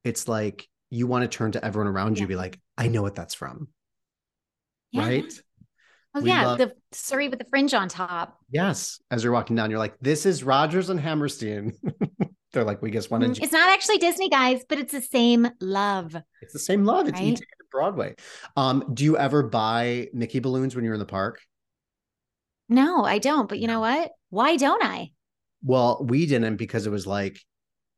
it's 0.04 0.28
like 0.28 0.68
you 0.90 1.06
want 1.06 1.22
to 1.22 1.36
turn 1.36 1.52
to 1.52 1.64
everyone 1.64 1.88
around 1.88 2.18
you 2.18 2.26
be 2.26 2.36
like, 2.36 2.60
I 2.78 2.88
know 2.88 3.02
what 3.02 3.14
that's 3.14 3.34
from. 3.34 3.68
Yeah. 4.92 5.06
Right? 5.06 5.32
Oh 6.16 6.22
We 6.22 6.30
yeah, 6.30 6.46
love- 6.46 6.58
the 6.58 6.72
Surrey 6.92 7.28
with 7.28 7.38
the 7.38 7.44
fringe 7.44 7.74
on 7.74 7.88
top. 7.90 8.38
Yes. 8.50 9.00
As 9.10 9.22
you're 9.22 9.34
walking 9.34 9.54
down, 9.54 9.70
you're 9.70 9.78
like, 9.78 9.96
this 10.00 10.24
is 10.24 10.42
Rodgers 10.42 10.88
and 10.88 10.98
Hammerstein. 10.98 11.74
They're 12.52 12.64
like, 12.64 12.80
we 12.80 12.90
just 12.90 13.10
wanted 13.10 13.32
Mhm. 13.32 13.42
It's 13.42 13.52
not 13.52 13.68
actually 13.68 13.98
Disney, 13.98 14.30
guys, 14.30 14.64
but 14.66 14.78
it's 14.78 14.92
the 14.92 15.02
same 15.02 15.46
love. 15.60 16.16
It's 16.40 16.54
the 16.54 16.58
same 16.58 16.86
love. 16.86 17.06
It's 17.06 17.20
Right? 17.20 17.38
Broadway. 17.70 18.14
Um, 18.56 18.88
do 18.94 19.04
you 19.04 19.18
ever 19.18 19.42
buy 19.42 20.08
Mickey 20.14 20.38
balloons 20.38 20.74
when 20.74 20.86
you're 20.86 20.94
in 20.94 21.00
the 21.00 21.04
park? 21.04 21.38
No, 22.70 23.04
I 23.04 23.18
don't. 23.18 23.46
But 23.48 23.58
you 23.58 23.66
know 23.66 23.80
what? 23.80 24.12
Why 24.30 24.56
don't 24.56 24.82
I? 24.82 25.10
Well, 25.62 26.02
we 26.08 26.24
didn't 26.24 26.56
because 26.56 26.86
it 26.86 26.90
was 26.90 27.06
like, 27.06 27.38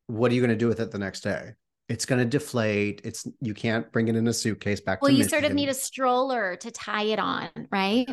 what 0.09 0.33
are 0.33 0.35
you 0.35 0.41
going 0.41 0.51
to 0.51 0.57
do 0.57 0.67
with 0.67 0.81
it 0.81 0.91
the 0.91 0.99
next 0.99 1.21
day? 1.21 1.53
It's 1.89 2.05
going 2.05 2.19
to 2.19 2.25
deflate. 2.27 3.01
It's 3.05 3.27
you 3.41 3.55
can't 3.55 3.91
bring 3.93 4.09
it 4.09 4.17
in 4.17 4.27
a 4.29 4.33
suitcase 4.33 4.81
back. 4.81 5.01
Well, 5.01 5.11
you 5.11 5.19
Michigan. 5.19 5.41
sort 5.41 5.51
of 5.51 5.55
need 5.55 5.69
a 5.71 5.75
stroller 5.75 6.57
to 6.57 6.71
tie 6.71 7.05
it 7.05 7.19
on, 7.19 7.49
right? 7.71 8.07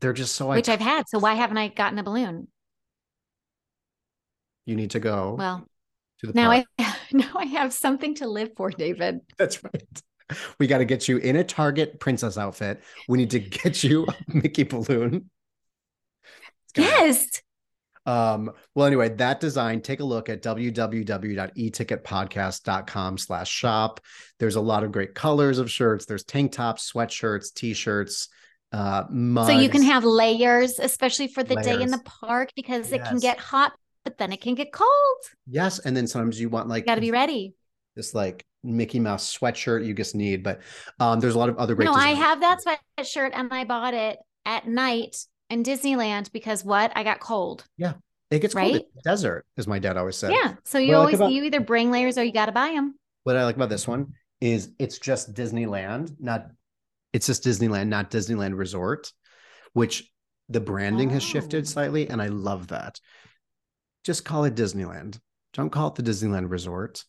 They're 0.00 0.12
just 0.12 0.34
so 0.34 0.48
Which 0.48 0.66
iconic. 0.66 0.72
I've 0.72 0.80
had. 0.80 1.08
So 1.08 1.18
why 1.18 1.34
haven't 1.34 1.58
I 1.58 1.68
gotten 1.68 1.98
a 1.98 2.02
balloon? 2.02 2.48
You 4.66 4.76
need 4.76 4.90
to 4.90 5.00
go. 5.00 5.36
Well, 5.38 5.66
to 6.20 6.26
the 6.26 6.32
now 6.34 6.50
park. 6.50 6.66
I 6.78 6.96
now 7.12 7.30
I 7.34 7.46
have 7.46 7.72
something 7.72 8.14
to 8.16 8.28
live 8.28 8.50
for, 8.56 8.70
David. 8.70 9.20
That's 9.38 9.62
right. 9.64 10.02
We 10.58 10.66
got 10.66 10.78
to 10.78 10.84
get 10.84 11.08
you 11.08 11.16
in 11.16 11.36
a 11.36 11.44
Target 11.44 11.98
princess 11.98 12.38
outfit. 12.38 12.82
We 13.08 13.18
need 13.18 13.30
to 13.30 13.40
get 13.40 13.82
you 13.82 14.06
a 14.06 14.14
Mickey 14.28 14.62
balloon. 14.62 15.30
Yes. 16.76 17.42
Um, 18.10 18.50
well, 18.74 18.88
anyway, 18.88 19.10
that 19.10 19.38
design, 19.38 19.82
take 19.82 20.00
a 20.00 20.04
look 20.04 20.28
at 20.28 20.42
www.eticketpodcast.com 20.42 23.18
slash 23.18 23.48
shop. 23.48 24.00
There's 24.40 24.56
a 24.56 24.60
lot 24.60 24.82
of 24.82 24.90
great 24.90 25.14
colors 25.14 25.58
of 25.58 25.70
shirts. 25.70 26.06
There's 26.06 26.24
tank 26.24 26.50
tops, 26.50 26.90
sweatshirts, 26.92 27.54
t-shirts, 27.54 28.28
uh, 28.72 29.04
mugs. 29.10 29.52
So 29.52 29.60
you 29.60 29.68
can 29.68 29.82
have 29.82 30.02
layers, 30.04 30.80
especially 30.80 31.28
for 31.28 31.44
the 31.44 31.54
day 31.56 31.80
in 31.80 31.92
the 31.92 32.02
park, 32.04 32.50
because 32.56 32.90
it 32.90 33.04
can 33.04 33.18
get 33.18 33.38
hot, 33.38 33.74
but 34.02 34.18
then 34.18 34.32
it 34.32 34.40
can 34.40 34.56
get 34.56 34.72
cold. 34.72 35.18
Yes. 35.46 35.78
And 35.78 35.96
then 35.96 36.08
sometimes 36.08 36.40
you 36.40 36.48
want 36.48 36.68
like 36.68 36.86
got 36.86 36.96
to 36.96 37.00
be 37.00 37.12
ready. 37.12 37.54
this 37.94 38.12
like 38.12 38.44
Mickey 38.64 38.98
Mouse 38.98 39.38
sweatshirt 39.38 39.86
you 39.86 39.94
just 39.94 40.16
need. 40.16 40.42
But 40.42 40.62
um, 40.98 41.20
there's 41.20 41.36
a 41.36 41.38
lot 41.38 41.48
of 41.48 41.58
other 41.58 41.76
great 41.76 41.84
No, 41.84 41.92
I 41.92 42.14
have 42.14 42.40
that 42.40 42.58
sweatshirt 42.98 43.30
and 43.34 43.52
I 43.52 43.62
bought 43.64 43.94
it 43.94 44.18
at 44.44 44.66
night 44.66 45.14
in 45.50 45.62
Disneyland 45.62 46.32
because 46.32 46.64
what? 46.64 46.92
I 46.94 47.02
got 47.04 47.20
cold. 47.20 47.64
Yeah. 47.76 47.94
It 48.30 48.38
gets 48.40 48.54
cold. 48.54 48.72
Right? 48.72 48.84
The 48.94 49.02
desert, 49.02 49.44
as 49.58 49.66
my 49.66 49.78
dad 49.80 49.96
always 49.96 50.16
said. 50.16 50.32
Yeah. 50.32 50.54
So 50.64 50.78
What 50.78 50.84
you 50.86 50.92
like 50.92 50.98
always 51.00 51.14
about- 51.16 51.32
you 51.32 51.44
either 51.44 51.60
bring 51.60 51.90
layers 51.90 52.16
or 52.16 52.24
you 52.24 52.32
got 52.32 52.46
to 52.46 52.52
buy 52.52 52.70
them. 52.70 52.94
what 53.24 53.36
I 53.36 53.44
like 53.44 53.56
about 53.56 53.68
this 53.68 53.86
one 53.88 54.14
is 54.40 54.70
it's 54.78 54.98
just 54.98 55.34
Disneyland, 55.34 56.14
not 56.20 56.46
it's 57.12 57.26
just 57.26 57.44
Disneyland, 57.44 57.88
not 57.88 58.10
Disneyland 58.10 58.56
Resort, 58.56 59.12
which 59.72 60.10
the 60.48 60.60
branding 60.60 61.10
has 61.10 61.22
Oh. 61.24 61.26
shifted 61.26 61.66
slightly, 61.68 62.08
and 62.08 62.22
I 62.22 62.28
love 62.28 62.68
that. 62.68 63.00
Just 64.04 64.24
call 64.24 64.44
it 64.44 64.54
Disneyland. 64.54 65.18
Don't 65.52 65.70
call 65.70 65.88
it 65.88 65.96
the 65.96 66.02
Disneyland 66.04 66.50
Resort. 66.50 67.04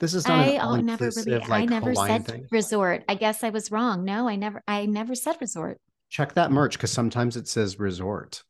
This 0.00 0.14
is 0.14 0.26
not 0.26 0.38
I 0.40 0.52
an 0.52 0.60
oh, 0.62 0.76
never 0.76 1.10
really. 1.14 1.42
I 1.42 1.66
never 1.66 1.90
Hawaiian 1.90 2.24
said 2.24 2.32
thing. 2.34 2.46
resort. 2.50 3.04
I 3.06 3.14
guess 3.14 3.44
I 3.44 3.50
was 3.50 3.70
wrong. 3.70 4.04
No, 4.06 4.26
I 4.26 4.36
never. 4.36 4.62
I 4.66 4.86
never 4.86 5.14
said 5.14 5.36
resort. 5.40 5.78
Check 6.10 6.34
that 6.34 6.50
merch 6.50 6.74
because 6.74 6.92
sometimes 6.92 7.36
it 7.36 7.48
says 7.48 7.78
resort. 7.78 8.42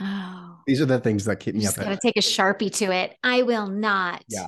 Oh, 0.00 0.58
These 0.66 0.80
are 0.80 0.86
the 0.86 1.00
things 1.00 1.24
that 1.24 1.36
keep 1.36 1.54
me 1.54 1.62
just 1.62 1.78
up 1.78 1.84
gotta 1.84 1.98
take 2.00 2.16
a 2.16 2.20
sharpie 2.20 2.74
to 2.76 2.92
it. 2.92 3.16
I 3.22 3.42
will 3.42 3.66
not. 3.66 4.24
Yeah. 4.28 4.46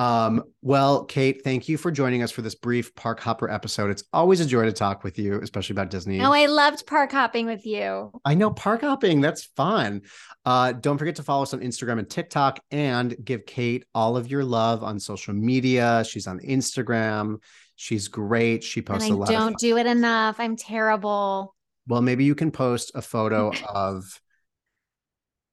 Um, 0.00 0.44
well, 0.62 1.04
Kate, 1.04 1.44
thank 1.44 1.68
you 1.68 1.76
for 1.76 1.90
joining 1.90 2.22
us 2.22 2.30
for 2.30 2.40
this 2.40 2.54
brief 2.54 2.94
Park 2.94 3.20
Hopper 3.20 3.50
episode. 3.50 3.90
It's 3.90 4.02
always 4.14 4.40
a 4.40 4.46
joy 4.46 4.64
to 4.64 4.72
talk 4.72 5.04
with 5.04 5.18
you, 5.18 5.38
especially 5.42 5.74
about 5.74 5.90
Disney. 5.90 6.22
Oh, 6.22 6.32
I 6.32 6.46
loved 6.46 6.86
park 6.86 7.12
hopping 7.12 7.44
with 7.44 7.66
you. 7.66 8.10
I 8.24 8.34
know 8.34 8.50
park 8.50 8.80
hopping. 8.80 9.20
That's 9.20 9.44
fun. 9.44 10.00
Uh, 10.46 10.72
don't 10.72 10.96
forget 10.96 11.16
to 11.16 11.22
follow 11.22 11.42
us 11.42 11.52
on 11.52 11.60
Instagram 11.60 11.98
and 11.98 12.08
TikTok 12.08 12.60
and 12.70 13.14
give 13.22 13.44
Kate 13.44 13.84
all 13.94 14.16
of 14.16 14.30
your 14.30 14.42
love 14.42 14.82
on 14.82 14.98
social 14.98 15.34
media. 15.34 16.02
She's 16.08 16.26
on 16.26 16.40
Instagram. 16.40 17.36
She's 17.82 18.08
great. 18.08 18.62
She 18.62 18.80
And 18.80 18.86
posts 18.86 19.10
I 19.10 19.14
a 19.14 19.16
lot. 19.16 19.28
don't 19.30 19.56
do 19.58 19.78
it 19.78 19.86
enough. 19.86 20.36
I'm 20.38 20.54
terrible. 20.54 21.54
well, 21.88 22.02
maybe 22.02 22.24
you 22.24 22.34
can 22.34 22.50
post 22.50 22.92
a 22.94 23.00
photo 23.00 23.52
of 23.68 24.20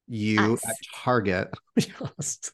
you 0.08 0.56
Us. 0.56 0.68
at 0.68 0.76
Target. 0.94 1.54
it's 1.78 2.52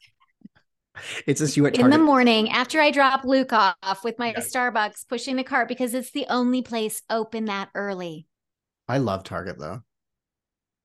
just 1.40 1.56
you 1.56 1.66
at 1.66 1.74
Target. 1.74 1.80
in 1.80 1.90
the 1.90 1.98
morning 2.04 2.50
after 2.50 2.80
I 2.80 2.92
drop 2.92 3.24
Luke 3.24 3.52
off 3.52 4.04
with 4.04 4.16
my. 4.16 4.32
Starbucks, 4.34 5.08
pushing 5.08 5.34
the 5.34 5.42
cart 5.42 5.66
because 5.66 5.92
it's 5.92 6.12
the 6.12 6.26
only 6.28 6.62
place 6.62 7.02
open 7.10 7.46
that 7.46 7.70
early. 7.74 8.28
I 8.86 8.98
love 8.98 9.24
Target 9.24 9.58
though. 9.58 9.82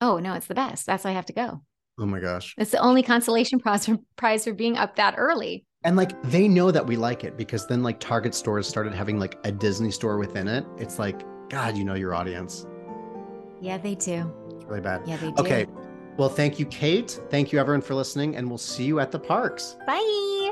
Oh 0.01 0.17
no, 0.17 0.33
it's 0.33 0.47
the 0.47 0.55
best. 0.55 0.87
That's 0.87 1.03
why 1.03 1.11
I 1.11 1.13
have 1.13 1.27
to 1.27 1.33
go. 1.33 1.61
Oh 1.99 2.07
my 2.07 2.19
gosh. 2.19 2.55
It's 2.57 2.71
the 2.71 2.79
only 2.79 3.03
consolation 3.03 3.59
prize 3.59 3.85
for, 3.85 3.97
prize 4.15 4.45
for 4.45 4.53
being 4.53 4.77
up 4.77 4.95
that 4.95 5.13
early. 5.17 5.65
And 5.83 5.95
like 5.95 6.21
they 6.23 6.47
know 6.47 6.71
that 6.71 6.85
we 6.85 6.97
like 6.97 7.23
it 7.23 7.37
because 7.37 7.65
then 7.67 7.83
like 7.83 7.99
Target 7.99 8.35
stores 8.35 8.67
started 8.67 8.93
having 8.93 9.17
like 9.17 9.39
a 9.45 9.51
Disney 9.51 9.91
store 9.91 10.17
within 10.17 10.47
it. 10.47 10.65
It's 10.77 10.99
like, 10.99 11.21
God, 11.49 11.77
you 11.77 11.85
know 11.85 11.95
your 11.95 12.13
audience. 12.13 12.65
Yeah, 13.61 13.77
they 13.77 13.95
do. 13.95 14.31
It's 14.51 14.65
really 14.65 14.81
bad. 14.81 15.01
Yeah, 15.05 15.17
they 15.17 15.31
do. 15.31 15.41
Okay. 15.41 15.67
Well, 16.17 16.29
thank 16.29 16.59
you, 16.59 16.65
Kate. 16.65 17.19
Thank 17.29 17.53
you, 17.53 17.59
everyone, 17.59 17.81
for 17.81 17.95
listening, 17.95 18.35
and 18.35 18.49
we'll 18.49 18.57
see 18.57 18.83
you 18.83 18.99
at 18.99 19.11
the 19.11 19.19
parks. 19.19 19.77
Bye. 19.87 20.51